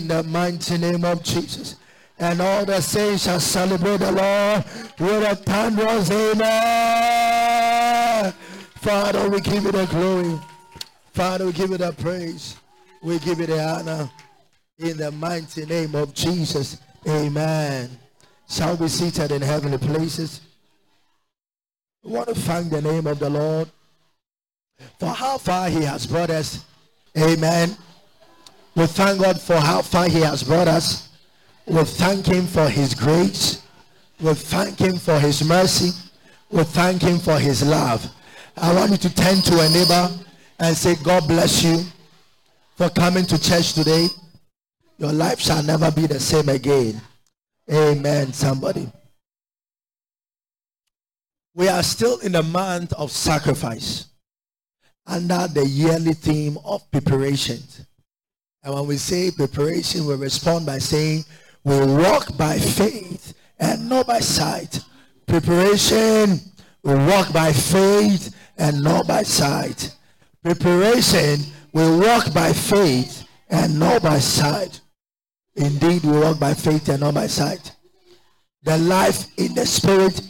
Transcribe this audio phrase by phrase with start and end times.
[0.00, 1.76] In the mighty name of Jesus.
[2.18, 4.64] And all the saints shall celebrate the Lord
[4.98, 6.40] with a thunderous amen.
[8.76, 10.40] Father, we give you the glory.
[11.12, 12.56] Father, we give you the praise.
[13.02, 14.10] We give you the honor.
[14.78, 16.78] In the mighty name of Jesus.
[17.06, 17.90] Amen.
[18.48, 20.40] Shall we seated in heavenly places?
[22.02, 23.68] We want to thank the name of the Lord
[24.98, 26.64] for how far he has brought us.
[27.18, 27.76] Amen.
[28.80, 31.10] We thank God for how far He has brought us.
[31.66, 33.62] We thank Him for His grace.
[34.18, 35.90] We thank Him for His mercy.
[36.50, 38.10] We thank Him for His love.
[38.56, 40.08] I want you to turn to a neighbor
[40.60, 41.84] and say, God bless you
[42.76, 44.06] for coming to church today.
[44.96, 47.02] Your life shall never be the same again.
[47.70, 48.90] Amen, somebody.
[51.54, 54.06] We are still in the month of sacrifice
[55.06, 57.84] under the yearly theme of preparations.
[58.62, 61.24] And when we say preparation, we respond by saying,
[61.64, 64.80] we walk by faith and not by sight.
[65.26, 66.40] Preparation,
[66.82, 69.96] we walk by faith and not by sight.
[70.42, 71.40] Preparation,
[71.72, 74.80] we walk by faith and not by sight.
[75.56, 77.74] Indeed, we walk by faith and not by sight.
[78.62, 80.20] The life in the spirit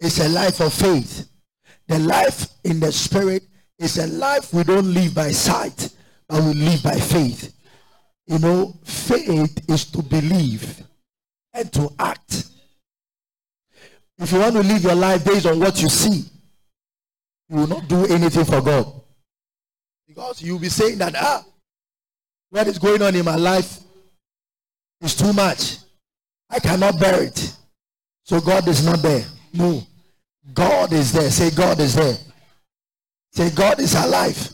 [0.00, 1.28] is a life of faith.
[1.86, 3.44] The life in the spirit
[3.78, 5.90] is a life we don't live by sight
[6.32, 7.54] and will live by faith.
[8.26, 10.82] You know, faith is to believe
[11.52, 12.48] and to act.
[14.18, 16.24] If you want to live your life based on what you see,
[17.48, 18.86] you will not do anything for God.
[20.08, 21.44] Because you'll be saying that, ah,
[22.50, 23.80] what is going on in my life
[25.00, 25.78] is too much.
[26.48, 27.56] I cannot bear it.
[28.24, 29.24] So God is not there.
[29.52, 29.82] No.
[30.54, 31.30] God is there.
[31.30, 32.16] Say, God is there.
[33.32, 34.48] Say, God is alive.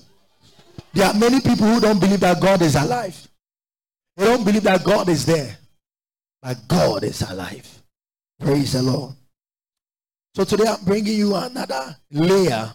[0.93, 3.28] There are many people who don't believe that God is alive.
[4.16, 5.56] They don't believe that God is there.
[6.43, 7.66] But God is alive.
[8.41, 9.15] Praise the Lord.
[10.34, 12.72] So today I'm bringing you another layer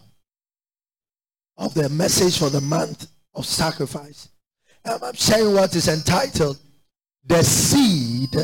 [1.57, 4.29] of the message for the month of sacrifice.
[4.85, 6.59] I'm sharing what is entitled
[7.25, 8.35] The Seed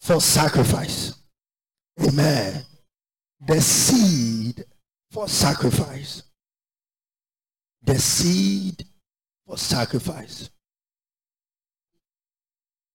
[0.00, 1.14] for Sacrifice.
[2.02, 2.62] Amen.
[3.46, 4.64] The seed
[5.10, 6.22] for sacrifice.
[7.82, 8.84] The seed
[9.46, 10.50] for sacrifice.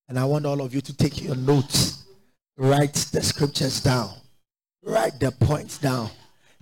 [0.08, 2.04] And I want all of you to take your notes,
[2.56, 4.10] write the scriptures down,
[4.82, 6.10] write the points down.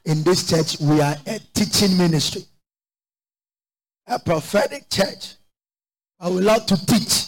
[0.05, 2.43] In this church, we are a teaching ministry,
[4.07, 5.35] a prophetic church.
[6.21, 7.27] I would love to teach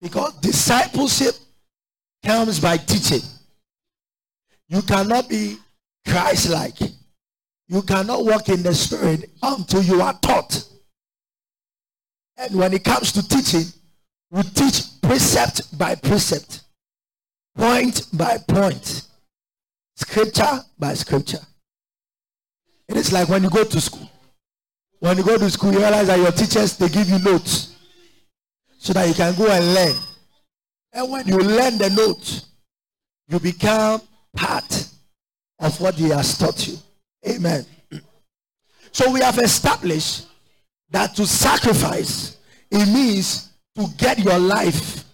[0.00, 1.34] because discipleship
[2.24, 3.26] comes by teaching.
[4.68, 5.56] You cannot be
[6.06, 6.78] Christ like.
[7.68, 10.66] You cannot walk in the spirit until you are taught.
[12.36, 13.64] And when it comes to teaching,
[14.30, 16.62] we teach precept by precept,
[17.56, 19.02] point by point,
[19.96, 21.38] scripture by scripture.
[22.88, 24.10] It is like when you go to school.
[24.98, 27.76] When you go to school, you realize that your teachers they give you notes
[28.78, 29.94] so that you can go and learn.
[30.92, 32.46] And when you learn the notes,
[33.28, 34.00] you become
[34.34, 34.88] part
[35.58, 36.76] of what he has taught you.
[37.28, 37.64] Amen.
[38.92, 40.26] So we have established
[40.94, 42.36] that to sacrifice,
[42.70, 45.04] it means to get your life,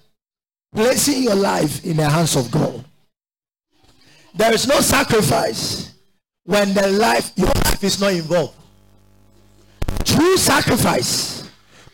[0.74, 2.84] placing your life in the hands of God.
[4.34, 5.94] There is no sacrifice
[6.44, 8.54] when the life, your life is not involved.
[10.04, 11.48] True sacrifice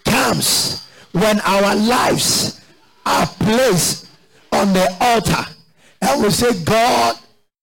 [0.04, 2.60] comes when our lives
[3.04, 4.08] are placed
[4.50, 5.46] on the altar
[6.02, 7.16] and we say, God,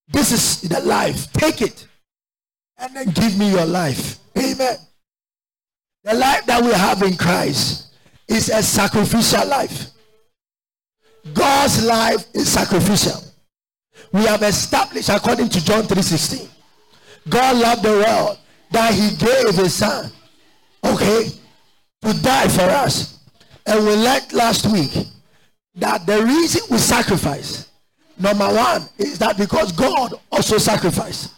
[0.07, 1.31] this is the life.
[1.33, 1.85] Take it.
[2.77, 4.19] And then give me your life.
[4.37, 4.77] Amen.
[6.03, 7.93] The life that we have in Christ
[8.27, 9.91] is a sacrificial life.
[11.33, 13.23] God's life is sacrificial.
[14.11, 16.49] We have established according to John 3:16.
[17.29, 18.37] God loved the world
[18.71, 20.11] that he gave his son.
[20.83, 21.31] Okay?
[22.01, 23.19] To die for us.
[23.65, 24.91] And we learned last week
[25.75, 27.67] that the reason we sacrifice,
[28.19, 31.31] number one, is that because God also sacrificed.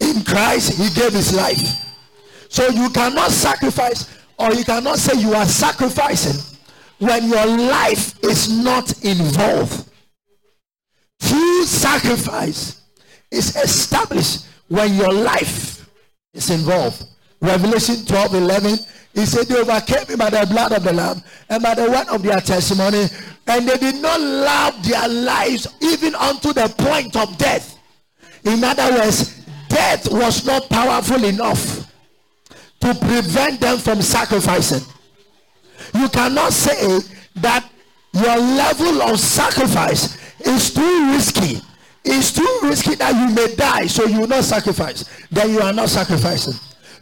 [0.00, 1.89] In Christ, he gave his life.
[2.50, 6.58] So you cannot sacrifice or you cannot say you are sacrificing
[6.98, 9.88] when your life is not involved.
[11.20, 12.82] True sacrifice
[13.30, 15.88] is established when your life
[16.34, 17.04] is involved.
[17.40, 18.78] Revelation 12 11.
[19.14, 22.08] He said, They overcame me by the blood of the Lamb and by the word
[22.08, 23.06] of their testimony,
[23.46, 27.78] and they did not love their lives even unto the point of death.
[28.44, 31.79] In other words, death was not powerful enough
[32.80, 34.86] to prevent them from sacrificing.
[35.94, 37.00] You cannot say
[37.36, 37.68] that
[38.12, 41.60] your level of sacrifice is too risky.
[42.04, 45.04] It's too risky that you may die, so you will not sacrifice.
[45.30, 46.54] Then you are not sacrificing.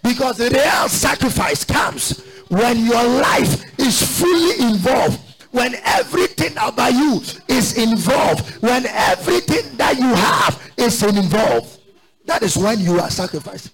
[0.03, 5.21] Because the real sacrifice comes when your life is fully involved
[5.51, 11.81] when everything about you is involved, when everything that you have is involved,
[12.27, 13.73] that is when you are sacrificing.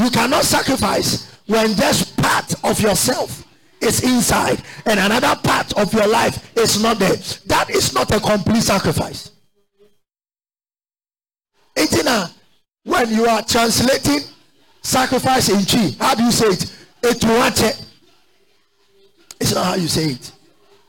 [0.00, 3.44] You cannot sacrifice when just part of yourself
[3.82, 7.16] is inside and another part of your life is not there.
[7.46, 9.32] That is not a complete sacrifice.
[11.76, 12.32] Etina,
[12.84, 14.20] when you are translating
[14.80, 16.74] sacrifice in Chi, how do you say it?
[17.02, 17.86] Etuwache.
[19.38, 20.32] It's not how you say it.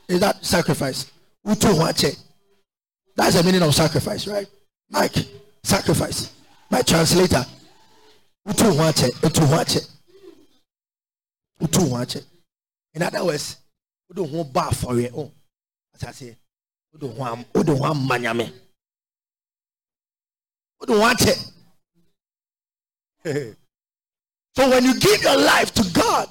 [0.08, 1.10] Is that sacrifice?
[1.46, 2.18] Utuwache.
[3.14, 4.46] That's the meaning of sacrifice, right?
[4.88, 5.16] Mike,
[5.62, 6.32] sacrifice.
[6.70, 7.44] My translator.
[8.46, 9.10] Utuwache.
[9.22, 9.80] Utuwache.
[11.60, 12.24] Utuwache.
[12.94, 13.56] In other words,
[14.08, 15.26] we don't want bar for your own.
[15.26, 15.32] Oh,
[15.94, 16.36] as I say,
[16.92, 18.50] we don't want we don't want manyame.
[20.80, 21.38] We don't want it.
[24.56, 26.28] so when you give your life to God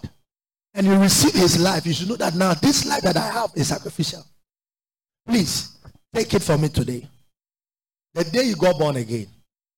[0.73, 3.51] and you receive his life, you should know that now this life that I have
[3.55, 4.23] is sacrificial.
[5.25, 5.77] Please
[6.13, 7.07] take it from me today.
[8.13, 9.27] The day you got born again,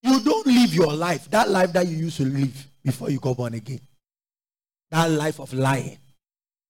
[0.02, 3.38] you don't live your life, that life that you used to live before you got
[3.38, 3.82] born again.
[4.92, 5.98] That life of lying,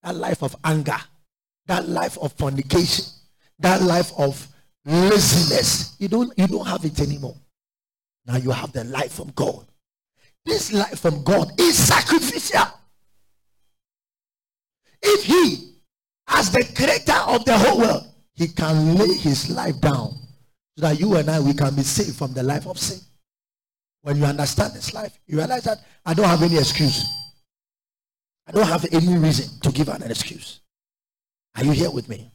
[0.02, 0.98] that life of anger,
[1.68, 3.06] that life of fornication,
[3.60, 4.48] that life of
[4.86, 5.96] laziness.
[6.00, 7.36] You don't, you don't have it anymore.
[8.26, 9.66] Now you have the life from God.
[10.46, 12.68] This life from God is sacrificial.
[15.02, 15.76] If he,
[16.28, 20.18] as the creator of the whole world, he can lay his life down
[20.78, 23.00] so that you and I we can be saved from the life of sin.
[24.04, 27.06] When you understand this life, you realize that I don't have any excuse.
[28.46, 30.60] I don't have any reason to give an excuse.
[31.56, 32.30] Are you here with me?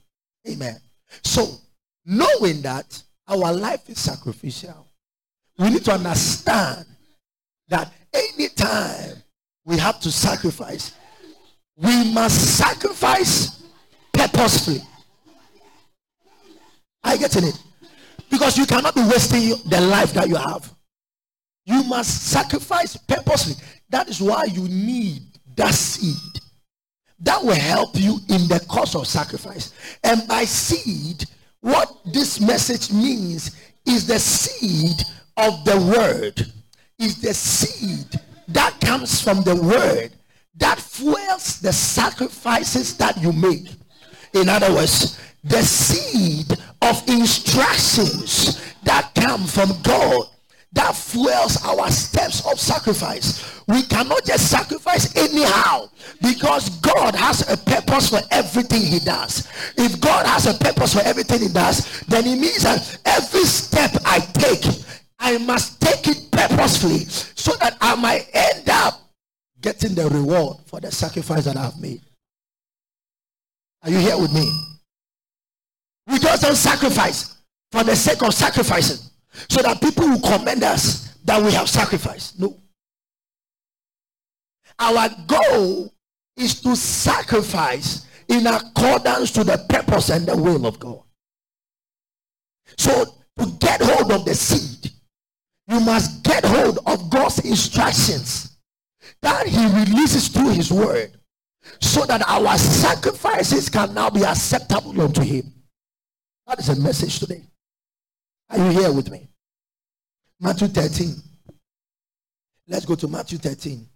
[0.48, 0.80] Amen.
[1.22, 1.46] So,
[2.06, 4.88] knowing that our life is sacrificial,
[5.58, 6.86] we need to understand
[7.68, 9.22] that anytime
[9.66, 10.94] we have to sacrifice,
[11.76, 13.62] we must sacrifice
[14.12, 14.80] purposefully.
[17.04, 17.58] Are you getting it.
[18.30, 20.74] Because you cannot be wasting the life that you have.
[21.68, 23.62] You must sacrifice purposely.
[23.90, 25.22] That is why you need
[25.56, 26.40] that seed
[27.20, 29.74] that will help you in the course of sacrifice.
[30.02, 31.24] And by seed,
[31.60, 33.54] what this message means
[33.86, 34.96] is the seed
[35.36, 36.50] of the word,
[36.98, 38.18] is the seed
[38.48, 40.12] that comes from the word
[40.56, 43.68] that fuels the sacrifices that you make.
[44.32, 46.50] In other words, the seed
[46.80, 50.28] of instructions that come from God
[50.72, 53.62] that fuels our steps of sacrifice.
[53.66, 55.88] We cannot just sacrifice anyhow
[56.20, 59.48] because God has a purpose for everything he does.
[59.76, 63.92] If God has a purpose for everything he does, then it means that every step
[64.04, 64.64] I take,
[65.18, 69.00] I must take it purposefully so that I might end up
[69.60, 72.02] getting the reward for the sacrifice that I have made.
[73.82, 74.50] Are you here with me?
[76.06, 77.36] We just don't sacrifice
[77.70, 79.07] for the sake of sacrificing
[79.48, 82.38] so that people will commend us that we have sacrificed.
[82.40, 82.56] No.
[84.78, 85.92] Our goal
[86.36, 91.02] is to sacrifice in accordance to the purpose and the will of God.
[92.76, 93.04] So
[93.38, 94.92] to get hold of the seed,
[95.66, 98.56] you must get hold of God's instructions
[99.22, 101.18] that he releases through his word
[101.80, 105.52] so that our sacrifices can now be acceptable unto him.
[106.46, 107.42] That is a message today.
[108.50, 109.28] Are you here with me?
[110.40, 111.14] Matthew 13.
[112.68, 113.86] Let's go to Matthew 13.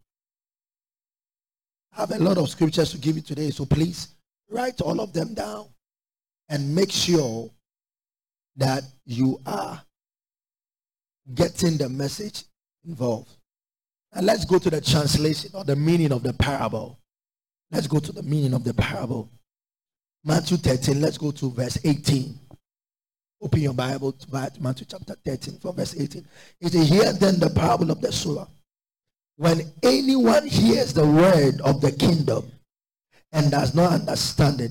[1.94, 4.08] I have a lot of scriptures to give you today, so please
[4.50, 5.66] write all of them down
[6.48, 7.50] and make sure
[8.56, 9.82] that you are
[11.34, 12.44] getting the message
[12.86, 13.30] involved.
[14.12, 16.98] And let's go to the translation or the meaning of the parable.
[17.70, 19.30] Let's go to the meaning of the parable.
[20.24, 22.38] Matthew 13, let's go to verse 18.
[23.42, 24.26] Open your Bible to
[24.60, 26.24] Matthew chapter 13 from verse 18.
[26.60, 28.46] It is here then the parable of the sower.
[29.36, 32.52] when anyone hears the word of the kingdom
[33.32, 34.70] and does not understand it,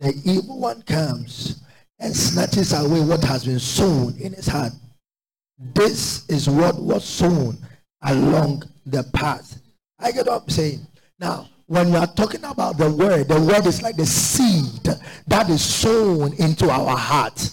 [0.00, 1.62] the evil one comes
[1.98, 4.72] and snatches away what has been sown in his heart.
[5.74, 7.58] This is what was sown
[8.04, 9.60] along the path.
[9.98, 10.86] I get what I'm saying.
[11.18, 14.88] Now, when we are talking about the word, the word is like the seed
[15.26, 17.50] that is sown into our heart.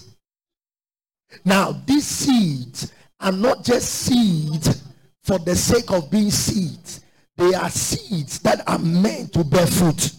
[1.46, 4.84] Now, these seeds are not just seeds
[5.24, 7.02] for the sake of being seeds,
[7.38, 10.12] they are seeds that are meant to bear fruit.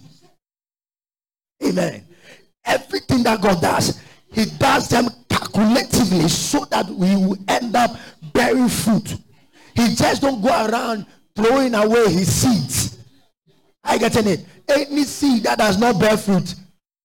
[1.65, 2.05] Amen.
[2.65, 4.01] Everything that God does,
[4.33, 7.97] He does them calculatively so that we will end up
[8.33, 9.17] bearing fruit.
[9.75, 12.97] He just don't go around throwing away his seeds
[13.87, 14.45] I getting it?
[14.69, 16.55] Any seed that does not bear fruit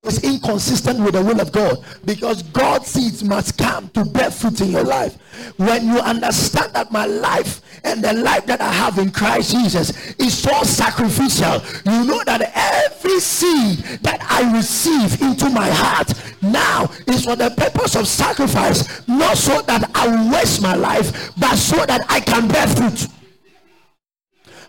[0.04, 4.60] is inconsistent with the will of God because God's seeds must come to bear fruit
[4.60, 5.16] in your life.
[5.58, 10.16] When you understand that my life and the life that I have in Christ Jesus
[10.16, 16.90] is so sacrificial, you know that every seed that I receive into my heart now
[17.06, 21.86] is for the purpose of sacrifice, not so that I waste my life, but so
[21.86, 23.08] that I can bear fruit.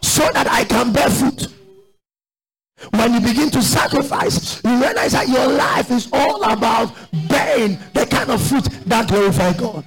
[0.03, 1.49] So that I can bear fruit.
[2.91, 6.95] When you begin to sacrifice, you realize that your life is all about
[7.29, 9.85] bearing the kind of fruit that glorify God.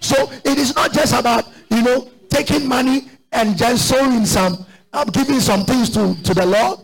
[0.00, 5.08] So it is not just about, you know, taking money and just sowing some, I'm
[5.08, 6.80] giving some things to, to the Lord.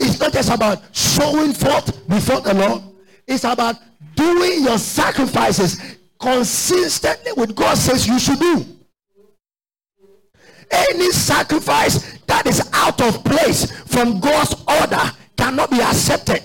[0.00, 2.82] It's not just about showing forth before the Lord.
[3.26, 3.76] It's about
[4.14, 8.64] doing your sacrifices consistently with God says you should do.
[10.70, 15.02] Any sacrifice that is out of place from God's order
[15.36, 16.42] cannot be accepted.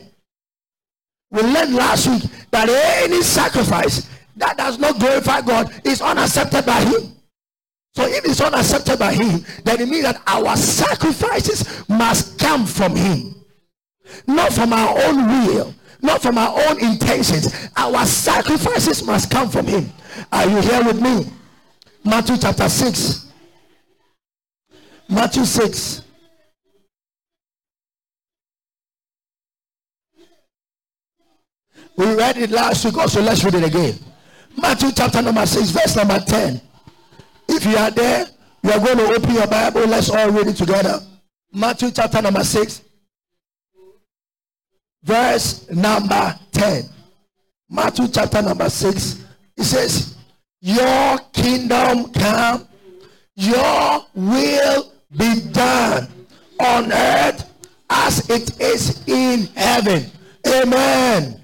[1.31, 6.81] We learned last week that any sacrifice that does not glorify God is unaccepted by
[6.81, 7.15] Him.
[7.93, 12.95] So if it's unaccepted by Him, then it means that our sacrifices must come from
[12.95, 13.35] Him,
[14.27, 17.69] not from our own will, not from our own intentions.
[17.77, 19.91] Our sacrifices must come from Him.
[20.31, 21.27] Are you here with me?
[22.03, 23.30] Matthew chapter 6.
[25.11, 26.03] Matthew 6.
[31.97, 33.21] We read it last week also.
[33.21, 33.99] Let's read it again.
[34.57, 36.61] Matthew chapter number 6, verse number 10.
[37.49, 38.25] If you are there,
[38.63, 39.85] you are going to open your Bible.
[39.85, 41.01] Let's all read it together.
[41.51, 42.81] Matthew chapter number 6,
[45.03, 46.85] verse number 10.
[47.69, 49.25] Matthew chapter number 6.
[49.57, 50.15] It says,
[50.61, 52.65] Your kingdom come,
[53.35, 56.07] your will be done
[56.59, 57.49] on earth
[57.89, 60.05] as it is in heaven.
[60.47, 61.41] Amen.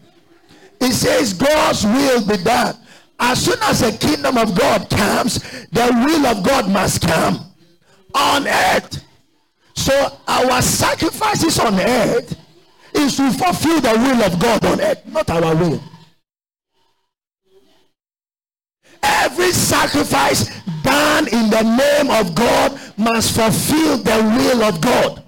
[0.80, 2.76] It says God's will be done.
[3.20, 5.40] As soon as the kingdom of God comes,
[5.72, 7.52] the will of God must come
[8.14, 9.04] on earth.
[9.76, 12.38] So our sacrifices on earth
[12.94, 15.82] is to fulfill the will of God on earth, not our will.
[19.08, 20.50] Every sacrifice
[20.84, 25.24] done in the name of God must fulfill the will of God.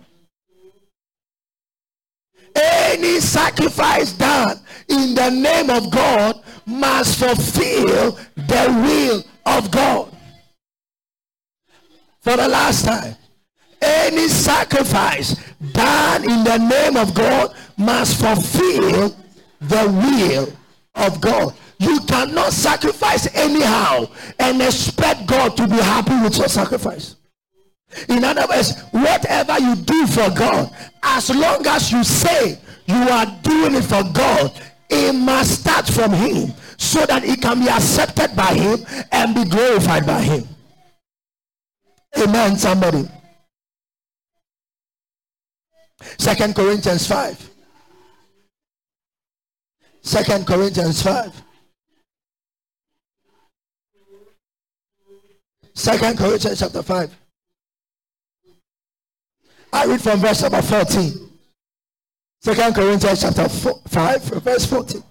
[2.56, 4.60] Any sacrifice done
[4.90, 10.12] in the name of God must fulfill the will of God.
[12.22, 13.16] For the last time,
[13.82, 15.36] any sacrifice
[15.72, 19.16] done in the name of God must fulfill
[19.62, 20.54] the will
[20.96, 21.54] of God.
[21.80, 24.08] You cannot sacrifice anyhow
[24.38, 27.16] and expect God to be happy with your sacrifice.
[28.10, 30.72] In other words, whatever you do for God,
[31.02, 34.52] as long as you say you are doing it for God,
[34.90, 39.46] it must start from Him so that it can be accepted by Him and be
[39.46, 40.48] glorified by Him.
[42.18, 43.08] Amen, somebody.
[46.18, 47.50] Second Corinthians 5.
[50.02, 51.44] Second Corinthians 5.
[55.74, 57.18] Second Corinthians chapter 5.
[59.72, 61.30] I read from verse number 14.
[62.42, 65.04] Second Corinthians chapter 4, 5, verse 14.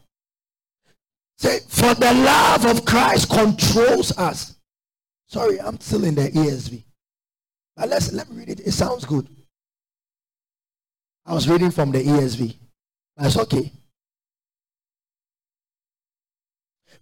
[1.39, 4.57] Say, for the love of Christ controls us.
[5.29, 6.83] Sorry, I'm still in the ESV.
[7.77, 8.61] But let's let me read it.
[8.61, 9.29] It sounds good.
[11.25, 12.57] I was reading from the ESV.
[13.17, 13.71] That's okay.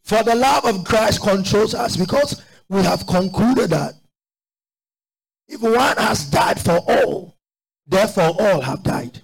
[0.02, 3.94] For the love of Christ controls us because we have concluded that
[5.48, 7.36] if one has died for all,
[7.86, 9.20] therefore all have died.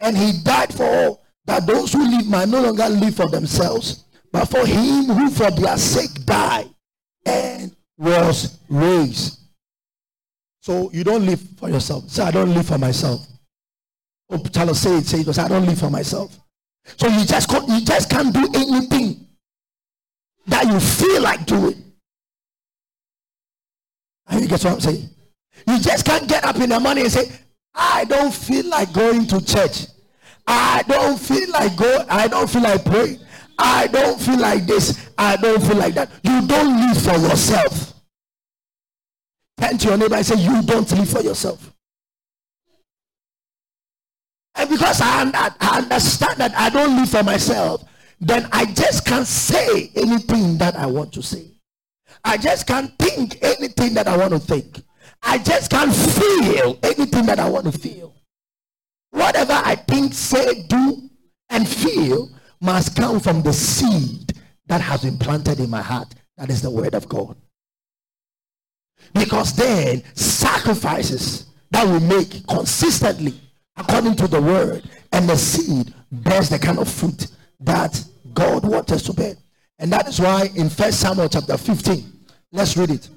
[0.00, 4.04] And he died for all, that those who live might no longer live for themselves,
[4.30, 6.68] but for him who for their sake died
[7.24, 9.40] and was raised.
[10.60, 12.08] So you don't live for yourself.
[12.10, 13.26] Say, I don't live for myself.
[14.30, 15.32] Oh, us, say it, say it.
[15.32, 16.38] Say, I don't live for myself.
[16.96, 19.26] So you just you just can't do anything
[20.46, 21.87] that you feel like doing.
[24.28, 25.08] And you get what I'm saying?
[25.66, 27.30] You just can't get up in the morning and say,
[27.74, 29.86] I don't feel like going to church.
[30.46, 32.04] I don't feel like go.
[32.08, 33.20] I don't feel like praying.
[33.58, 35.10] I don't feel like this.
[35.18, 36.10] I don't feel like that.
[36.22, 37.94] You don't live for yourself.
[39.58, 41.72] Turn to your neighbor and say, You don't live for yourself.
[44.54, 45.30] And because I,
[45.60, 47.84] I understand that I don't live for myself,
[48.20, 51.57] then I just can't say anything that I want to say.
[52.24, 54.82] I just can't think anything that I want to think.
[55.22, 58.14] I just can't feel anything that I want to feel.
[59.10, 61.10] Whatever I think, say, do,
[61.50, 64.32] and feel must come from the seed
[64.66, 66.14] that has been planted in my heart.
[66.36, 67.36] That is the word of God.
[69.14, 73.40] Because then sacrifices that we make consistently
[73.76, 77.28] according to the word and the seed bears the kind of fruit
[77.60, 79.34] that God wants us to bear.
[79.78, 82.12] And that is why in First Samuel chapter 15,
[82.52, 83.08] let's read it.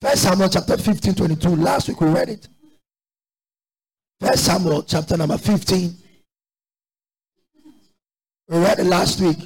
[0.00, 1.48] First Samuel chapter 15, 22.
[1.56, 2.48] Last week we read it.
[4.20, 5.94] First Samuel chapter number 15.
[8.48, 9.38] We read it last week.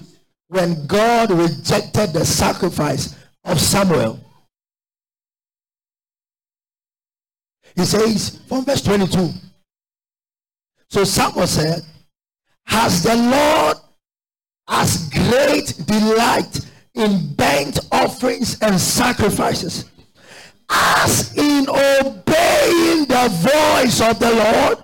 [0.48, 4.20] When God rejected the sacrifice of Samuel.
[7.74, 9.30] He says from verse 22.
[10.90, 11.82] So Samuel said,
[12.66, 13.76] Has the Lord
[14.68, 16.60] as great delight
[16.94, 19.86] in burnt offerings and sacrifices
[20.72, 24.78] as in obeying the voice of the Lord.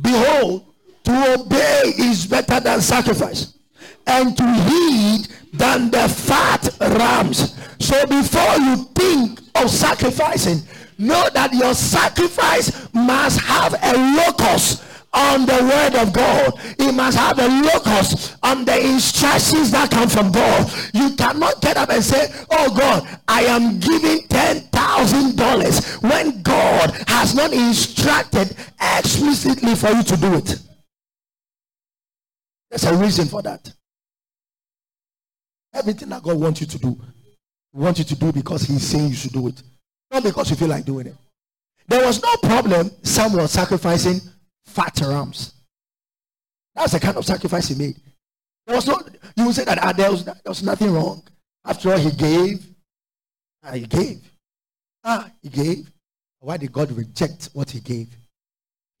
[0.00, 0.74] Behold,
[1.04, 3.58] to obey is better than sacrifice,
[4.06, 7.54] and to heed than the fat rams.
[7.78, 10.62] So before you think of sacrificing,
[10.98, 16.54] know that your sacrifice must have a locus on the word of God.
[16.78, 20.70] It must have a locus on the instructions that come from God.
[20.94, 27.34] You cannot get up and say, Oh God, I am giving $10,000 when God has
[27.34, 30.58] not instructed explicitly for you to do it.
[32.70, 33.70] There's a reason for that.
[35.74, 36.98] Everything that God wants you to do,
[37.72, 39.62] wants you to do because He's saying you should do it,
[40.10, 41.14] not because you feel like doing it.
[41.88, 44.20] There was no problem someone sacrificing
[44.72, 45.54] fat rams.
[46.74, 47.96] That's the kind of sacrifice he made.
[48.66, 48.98] There was no,
[49.36, 51.22] you would say that ah, there, was, there was nothing wrong.
[51.64, 52.64] After all, he gave.
[53.62, 54.20] Ah, he gave.
[55.04, 55.90] Ah, he gave.
[56.40, 58.08] Why did God reject what he gave?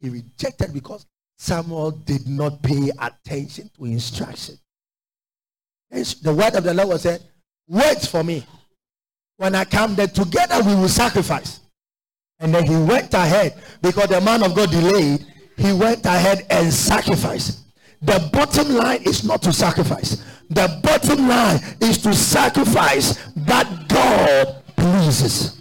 [0.00, 1.06] He rejected because
[1.38, 4.58] Samuel did not pay attention to instruction.
[5.90, 7.22] The word of the Lord was said,
[7.68, 8.44] Wait for me.
[9.36, 11.60] When I come there, together we will sacrifice.
[12.38, 15.26] And then he went ahead because the man of God delayed
[15.62, 17.60] he went ahead and sacrificed.
[18.02, 20.24] The bottom line is not to sacrifice.
[20.50, 25.60] The bottom line is to sacrifice that God pleases.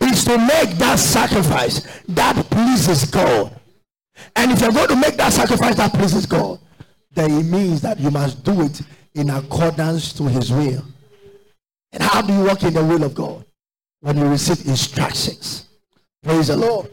[0.00, 3.58] Is to make that sacrifice that pleases God.
[4.36, 6.60] And if you're going to make that sacrifice that pleases God,
[7.12, 8.80] then it means that you must do it
[9.14, 10.84] in accordance to his will.
[11.92, 13.44] And how do you walk in the will of God?
[14.00, 15.66] When you receive instructions.
[16.22, 16.88] Praise the Lord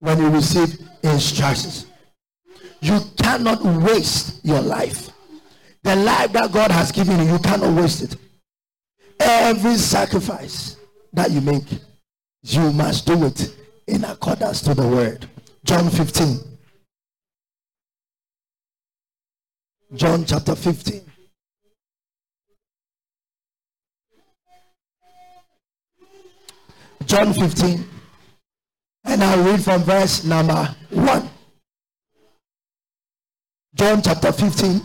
[0.00, 1.86] when you receive instructions.
[2.80, 5.10] You cannot waste your life.
[5.82, 8.16] The life that God has given you, you cannot waste it.
[9.18, 10.76] Every sacrifice
[11.12, 11.64] that you make,
[12.42, 13.54] you must do it
[13.86, 15.26] in accordance to the word.
[15.64, 16.38] John 15.
[19.94, 21.02] John chapter 15.
[27.04, 27.99] John 15.
[29.04, 31.30] And I read from verse number 1.
[33.74, 34.82] John chapter 15.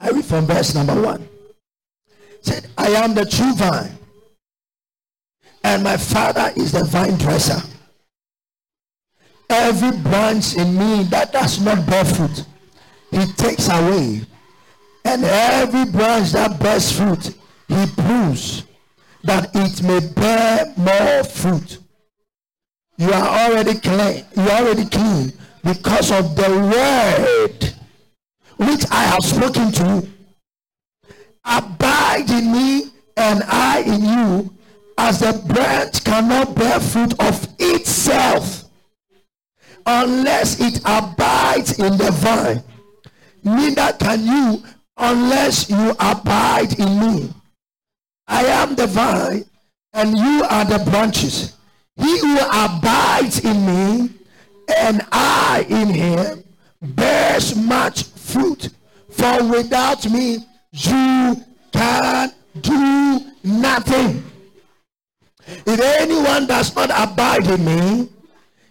[0.00, 1.28] I read from verse number 1.
[2.42, 3.96] said, I am the true vine,
[5.62, 7.60] and my father is the vine dresser.
[9.48, 12.44] Every branch in me that does not bear fruit,
[13.10, 14.22] he takes away.
[15.06, 17.34] And every branch that bears fruit,
[17.68, 18.64] he prunes
[19.24, 21.78] that it may bear more fruit.
[22.96, 24.24] You are already clean.
[24.36, 25.32] You are already clean
[25.64, 27.74] because of the word
[28.68, 30.10] which I have spoken to you.
[31.44, 34.54] Abide in me and I in you,
[34.96, 38.64] as the branch cannot bear fruit of itself
[39.86, 42.62] unless it abides in the vine.
[43.42, 44.62] Neither can you
[44.96, 47.34] unless you abide in me.
[48.26, 49.44] I am the vine,
[49.92, 51.56] and you are the branches.
[51.96, 54.10] He who abides in me
[54.76, 56.44] and I in him
[56.80, 58.70] bears much fruit.
[59.10, 60.38] For without me,
[60.72, 61.36] you
[61.72, 64.24] can do nothing.
[65.46, 68.08] If anyone does not abide in me,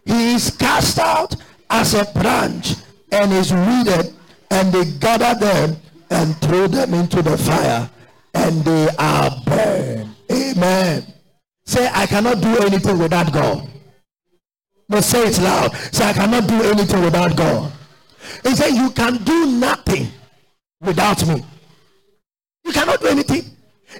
[0.05, 1.35] he is cast out
[1.69, 2.75] as a branch
[3.11, 4.13] and is withered,
[4.51, 5.77] and they gather them
[6.09, 7.89] and throw them into the fire,
[8.33, 10.15] and they are burned.
[10.31, 11.05] Amen.
[11.65, 13.69] Say, I cannot do anything without God.
[14.89, 15.75] But say it loud.
[15.91, 17.71] Say, I cannot do anything without God.
[18.43, 20.07] He said, You can do nothing
[20.81, 21.43] without me.
[22.65, 23.43] You cannot do anything.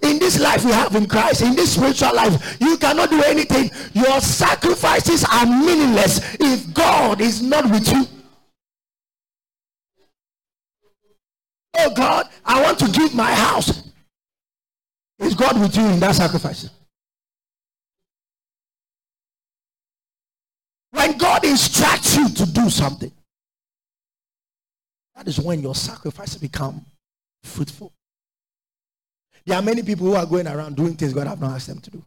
[0.02, 3.70] In this life we have in Christ, in this spiritual life, you cannot do anything.
[3.94, 8.08] Your sacrifices are meaningless if God is not with you.
[11.78, 13.83] Oh God, I want to give my house.
[15.20, 16.70] Is God with you in that sacrifice?
[20.92, 23.12] When God instructs you to do something,
[25.16, 26.86] that is when your sacrifice become
[27.44, 27.92] fruitful.
[29.46, 31.80] There are many people who are going around doing things God have not asked them
[31.80, 32.04] to do.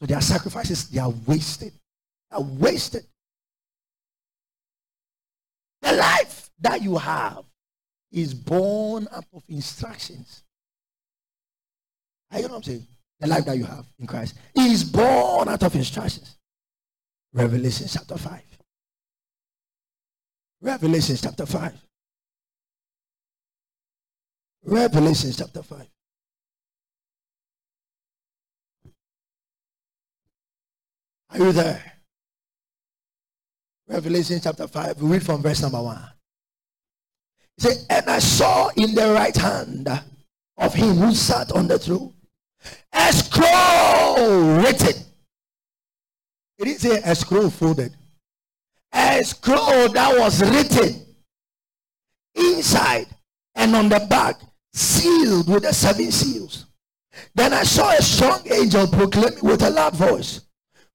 [0.00, 1.72] So their sacrifices, they are wasted.
[2.30, 3.04] They are wasted.
[5.82, 7.44] The life that you have
[8.10, 10.43] is born out of instructions.
[12.34, 12.86] You know what I'm saying?
[13.20, 16.36] The life that you have in Christ is born out of instructions.
[17.32, 18.42] Revelation chapter 5.
[20.60, 21.72] Revelation chapter 5.
[24.64, 25.86] Revelation chapter 5.
[31.30, 31.92] Are you there?
[33.88, 35.02] Revelation chapter 5.
[35.02, 35.98] We read from verse number 1.
[37.56, 39.88] He said, And I saw in the right hand
[40.56, 42.13] of him who sat on the throne
[42.92, 45.02] a scroll written.
[46.58, 47.94] It didn't say a scroll folded.
[48.92, 51.04] A scroll that was written
[52.34, 53.06] inside
[53.54, 54.40] and on the back
[54.72, 56.66] sealed with the seven seals.
[57.34, 60.40] Then I saw a strong angel proclaiming with a loud voice,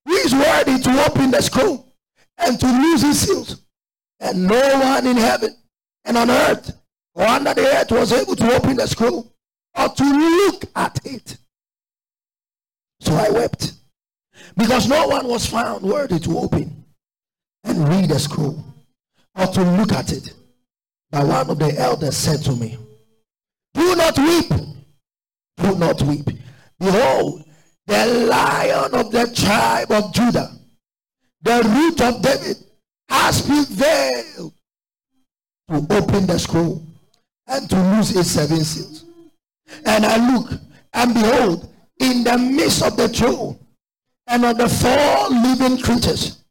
[0.05, 1.93] Who is worthy to open the scroll
[2.37, 3.63] and to loose his seals?
[4.19, 5.55] And no one in heaven
[6.05, 6.77] and on earth
[7.15, 9.33] or under the earth was able to open the scroll
[9.77, 11.37] or to look at it.
[13.01, 13.73] So I wept
[14.57, 16.85] because no one was found worthy to open
[17.63, 18.63] and read the scroll
[19.35, 20.33] or to look at it.
[21.11, 22.77] But one of the elders said to me,
[23.73, 24.49] do not weep.
[25.57, 26.29] Do not weep.
[26.79, 27.43] Behold,
[27.87, 30.51] the lion of the tribe of Judah,
[31.41, 32.57] the root of David,
[33.09, 34.53] has prevailed
[35.69, 36.85] to open the scroll
[37.47, 39.05] and to loose its seven seals.
[39.85, 40.51] And I look,
[40.93, 43.59] and behold, in the midst of the throne
[44.27, 46.43] and of the four living creatures,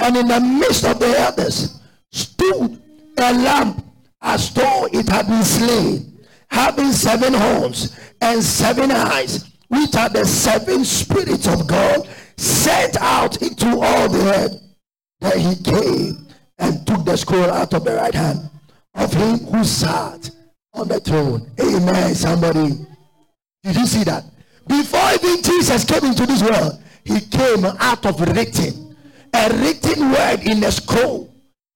[0.00, 1.80] and in the midst of the elders,
[2.10, 2.80] stood
[3.18, 3.82] a lamb
[4.22, 6.18] as though it had been slain
[6.50, 13.40] having seven horns and seven eyes, which are the seven spirits of God sent out
[13.42, 14.62] into all the earth.
[15.20, 18.50] Then he came and took the scroll out of the right hand
[18.94, 20.30] of him who sat
[20.74, 21.50] on the throne.
[21.60, 22.14] Amen.
[22.14, 22.86] Somebody,
[23.62, 24.24] did you see that?
[24.68, 28.96] Before even Jesus came into this world, he came out of written,
[29.34, 31.34] a written word in a scroll.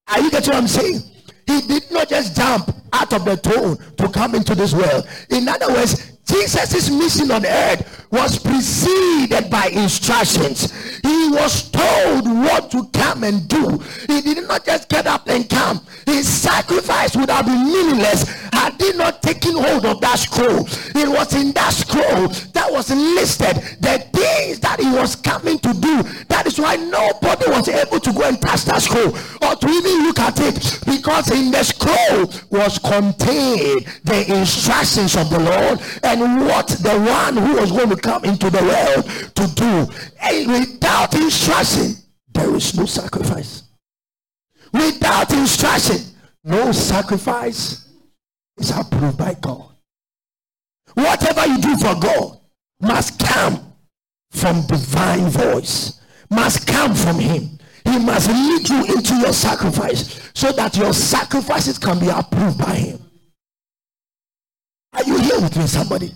[0.08, 1.00] Are you getting what I'm saying?
[1.46, 5.06] He did not just jump out of the throne to come into this world.
[5.30, 10.70] In other words, Jesus' mission on earth was preceded by instructions.
[11.00, 13.82] He was told what to come and do.
[14.06, 15.80] He did not just get up and come.
[16.06, 20.66] His sacrifice would have been meaningless had he not taken hold of that scroll.
[20.94, 25.72] It was in that scroll that was listed the things that he was coming to
[25.72, 26.02] do.
[26.28, 30.06] That is why nobody was able to go and touch that scroll or to even
[30.06, 36.44] look at it because in the scroll was contained the instructions of the Lord and
[36.46, 39.92] what the one who was going to come into the world to do.
[40.20, 41.94] And without instruction,
[42.32, 43.62] there is no sacrifice.
[44.72, 45.98] Without instruction,
[46.44, 47.88] no sacrifice
[48.58, 49.68] is approved by God.
[50.94, 52.38] Whatever you do for God
[52.80, 53.72] must come
[54.30, 57.58] from divine voice, must come from him.
[57.84, 62.74] He must lead you into your sacrifice so that your sacrifices can be approved by
[62.74, 62.98] him.
[64.94, 66.12] Are you here with me, somebody?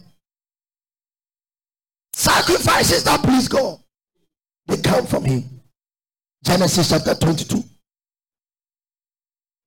[2.17, 3.79] Sacrifices that please God,
[4.67, 5.45] they come from him.
[6.43, 7.63] Genesis chapter 22.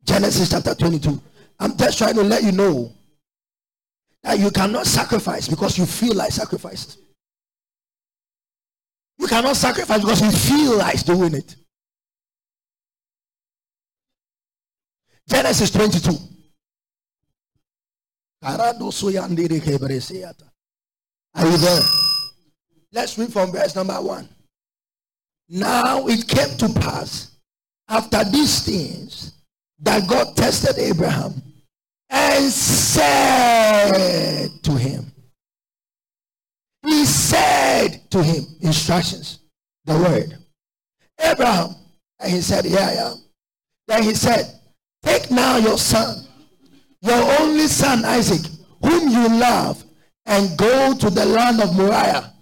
[0.04, 1.22] Genesis chapter 22.
[1.60, 2.92] I'm just trying to let you know
[4.24, 6.98] that you cannot sacrifice because you feel like sacrifices.
[9.20, 11.56] You cannot sacrifice because you feel like doing it.
[15.30, 16.18] Genesis 22.
[21.36, 22.09] Are you there?
[22.92, 24.28] Let's read from verse number one.
[25.48, 27.32] Now it came to pass
[27.88, 29.34] after these things
[29.80, 31.42] that God tested Abraham
[32.10, 32.90] and said
[34.64, 35.12] to him,
[36.84, 39.40] He said to him, instructions,
[39.86, 40.38] the word,
[41.20, 41.76] Abraham,
[42.20, 43.18] and he said, Here I am.
[43.88, 44.60] Then he said,
[45.04, 46.26] Take now your son,
[47.02, 48.52] your only son Isaac,
[48.84, 49.84] whom you love,
[50.26, 52.34] and go to the land of Moriah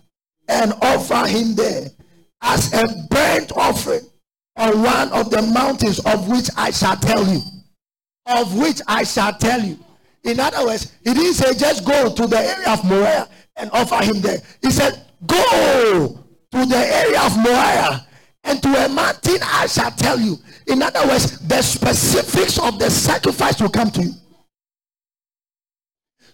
[0.47, 1.87] and offer him there
[2.41, 4.01] as a burnt offering
[4.55, 7.41] on one of the mountains of which I shall tell you.
[8.25, 9.77] Of which I shall tell you.
[10.23, 14.03] In other words, he didn't say just go to the area of Moriah and offer
[14.03, 14.39] him there.
[14.61, 18.05] He said, Go to the area of Moriah
[18.43, 20.37] and to a mountain I shall tell you.
[20.67, 24.13] In other words, the specifics of the sacrifice will come to you.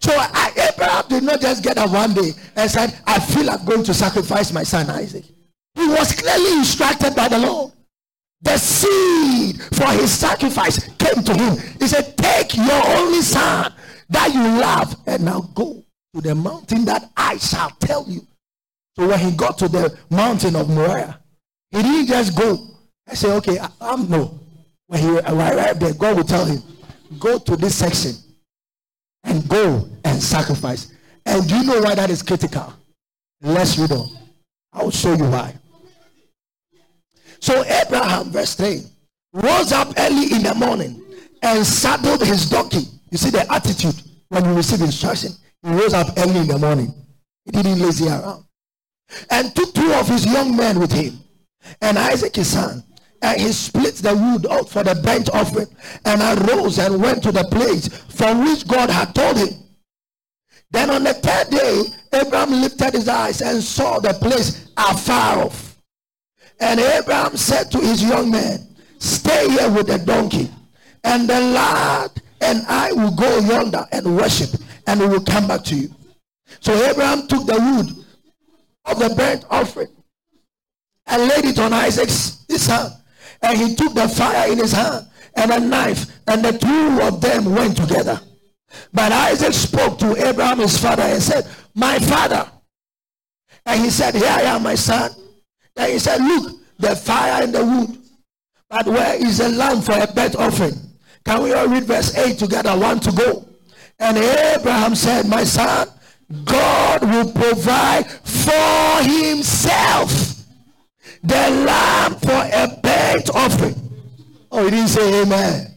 [0.03, 3.63] So I, Abraham did not just get up one day and said, I feel like
[3.63, 5.23] going to sacrifice my son Isaac.
[5.75, 7.71] He was clearly instructed by the Lord.
[8.41, 11.55] The seed for his sacrifice came to him.
[11.79, 13.71] He said, Take your only son
[14.09, 15.81] that you love and now go
[16.13, 18.27] to the mountain that I shall tell you.
[18.97, 21.17] So when he got to the mountain of Moriah,
[21.71, 22.57] he didn't just go.
[23.07, 24.37] I said, Okay, I, am no.
[24.87, 26.61] When he arrived there, God will tell him,
[27.19, 28.15] Go to this section
[29.23, 30.91] and go and sacrifice.
[31.25, 32.73] And do you know why that is critical?
[33.41, 34.09] Let's read on.
[34.71, 35.53] I will show you why.
[37.39, 38.83] So Abraham, verse 3,
[39.33, 41.03] rose up early in the morning
[41.41, 42.85] and saddled his donkey.
[43.11, 43.95] You see the attitude
[44.29, 45.31] when you receive instruction.
[45.61, 46.93] He rose up early in the morning.
[47.45, 48.45] He didn't lazy around.
[49.29, 51.19] And took two of his young men with him,
[51.81, 52.83] and Isaac his son,
[53.23, 55.67] and he split the wood out for the burnt offering
[56.05, 59.49] and arose and went to the place from which God had told him.
[60.71, 61.83] Then on the third day,
[62.13, 65.77] Abraham lifted his eyes and saw the place afar off.
[66.59, 68.67] And Abraham said to his young men,
[68.99, 70.49] Stay here with the donkey,
[71.03, 74.49] and the lad and I will go yonder and worship,
[74.85, 75.89] and we will come back to you.
[76.59, 78.05] So Abraham took the wood
[78.85, 79.87] of the burnt offering
[81.05, 82.67] and laid it on Isaac's his
[83.43, 87.21] and he took the fire in his hand and a knife, and the two of
[87.21, 88.19] them went together.
[88.91, 92.49] But Isaac spoke to Abraham, his father, and said, My father.
[93.65, 95.11] And he said, Here I am, my son.
[95.75, 97.97] And he said, Look, the fire and the wood.
[98.69, 100.73] But where is the lamb for a burnt offering?
[101.25, 102.77] Can we all read verse 8 together?
[102.77, 103.47] One to go.
[103.99, 105.87] And Abraham said, My son,
[106.43, 110.33] God will provide for himself
[111.21, 113.75] the lamb for a burnt offering.
[114.51, 115.72] Oh, he didn't say amen.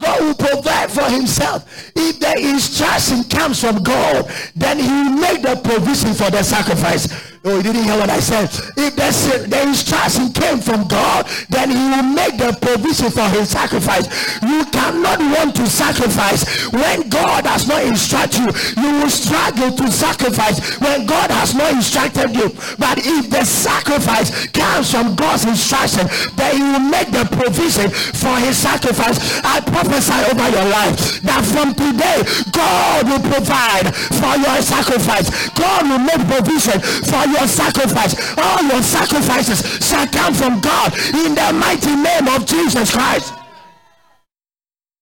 [0.00, 1.90] God will provide for himself.
[1.96, 7.10] If the instruction comes from God, then he will make the provision for the sacrifice.
[7.44, 8.46] Oh, you didn't hear what I said.
[8.76, 13.50] If the, the instruction came from God, then he will make the provision for his
[13.50, 14.06] sacrifice.
[14.42, 18.50] You cannot want to sacrifice when God has not instructed you.
[18.82, 22.50] You will struggle to sacrifice when God has not instructed you.
[22.78, 28.34] But if the sacrifice comes from God's instruction, then he will make the provision for
[28.38, 29.18] his sacrifice.
[29.42, 32.22] I prophesy over your life that from today,
[32.52, 35.48] God will provide for your sacrifice.
[35.50, 38.14] God will make provision for your sacrifice.
[38.36, 43.34] All your sacrifices shall come from God in the mighty name of Jesus Christ.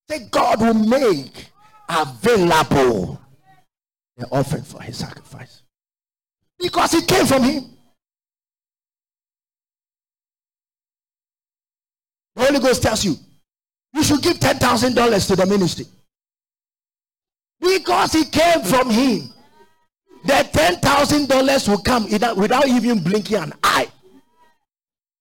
[0.09, 1.51] Say God will make
[1.88, 3.20] available
[4.16, 5.62] the offering for his sacrifice.
[6.59, 7.64] Because it came from him.
[12.35, 13.16] The Holy Ghost tells you,
[13.97, 15.87] you should give $10,000 to the ministry.
[17.61, 19.33] Because it came from him
[20.27, 23.89] the ten thousand dollars will come without even blinking an eye.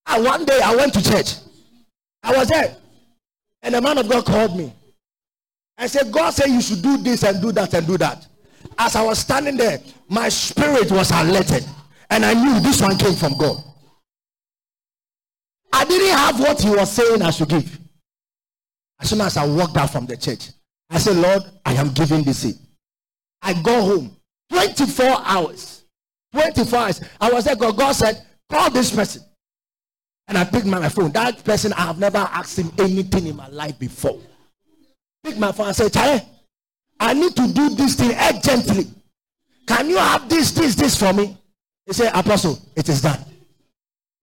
[0.07, 1.35] And one day I went to church.
[2.23, 2.75] I was there,
[3.61, 4.73] and the man of God called me.
[5.77, 8.25] I said, God said you should do this and do that and do that.
[8.79, 11.63] As I was standing there, my spirit was alerted,
[12.09, 13.57] and I knew this one came from God.
[15.71, 17.79] I didn't have what he was saying I should give.
[18.99, 20.49] As soon as I walked out from the church,
[20.89, 22.55] I said, Lord, I am giving this seed.
[23.41, 24.15] I go home.
[24.49, 25.83] 24 hours.
[26.33, 27.01] 24 hours.
[27.19, 27.55] I was there.
[27.55, 29.23] God, God said, call this person.
[30.27, 31.11] And I picked my, phone.
[31.11, 34.19] That person, I have never asked him anything in my life before.
[35.23, 36.25] Pick my phone and say, Chai,
[36.99, 38.87] I need to do this thing urgently.
[39.67, 41.37] Can you have this, this, this for me?
[41.85, 43.19] He said, Apostle, it is done.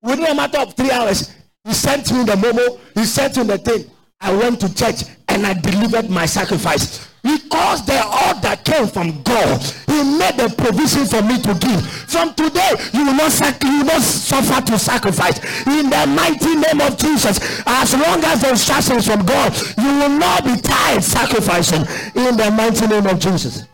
[0.02, 1.32] Within a matter of three hours,
[1.64, 3.90] he sent me the memo, he sent me the thing.
[4.22, 7.08] I went to church and I delivered my sacrifice.
[7.22, 11.86] Because the order came from God, He made a provision for me to give.
[12.10, 15.38] From today, you will not, sac- you will not suffer to sacrifice.
[15.66, 20.18] In the mighty name of Jesus, as long as the instructions from God, you will
[20.18, 21.82] not be tired sacrificing.
[22.16, 23.64] In the mighty name of Jesus.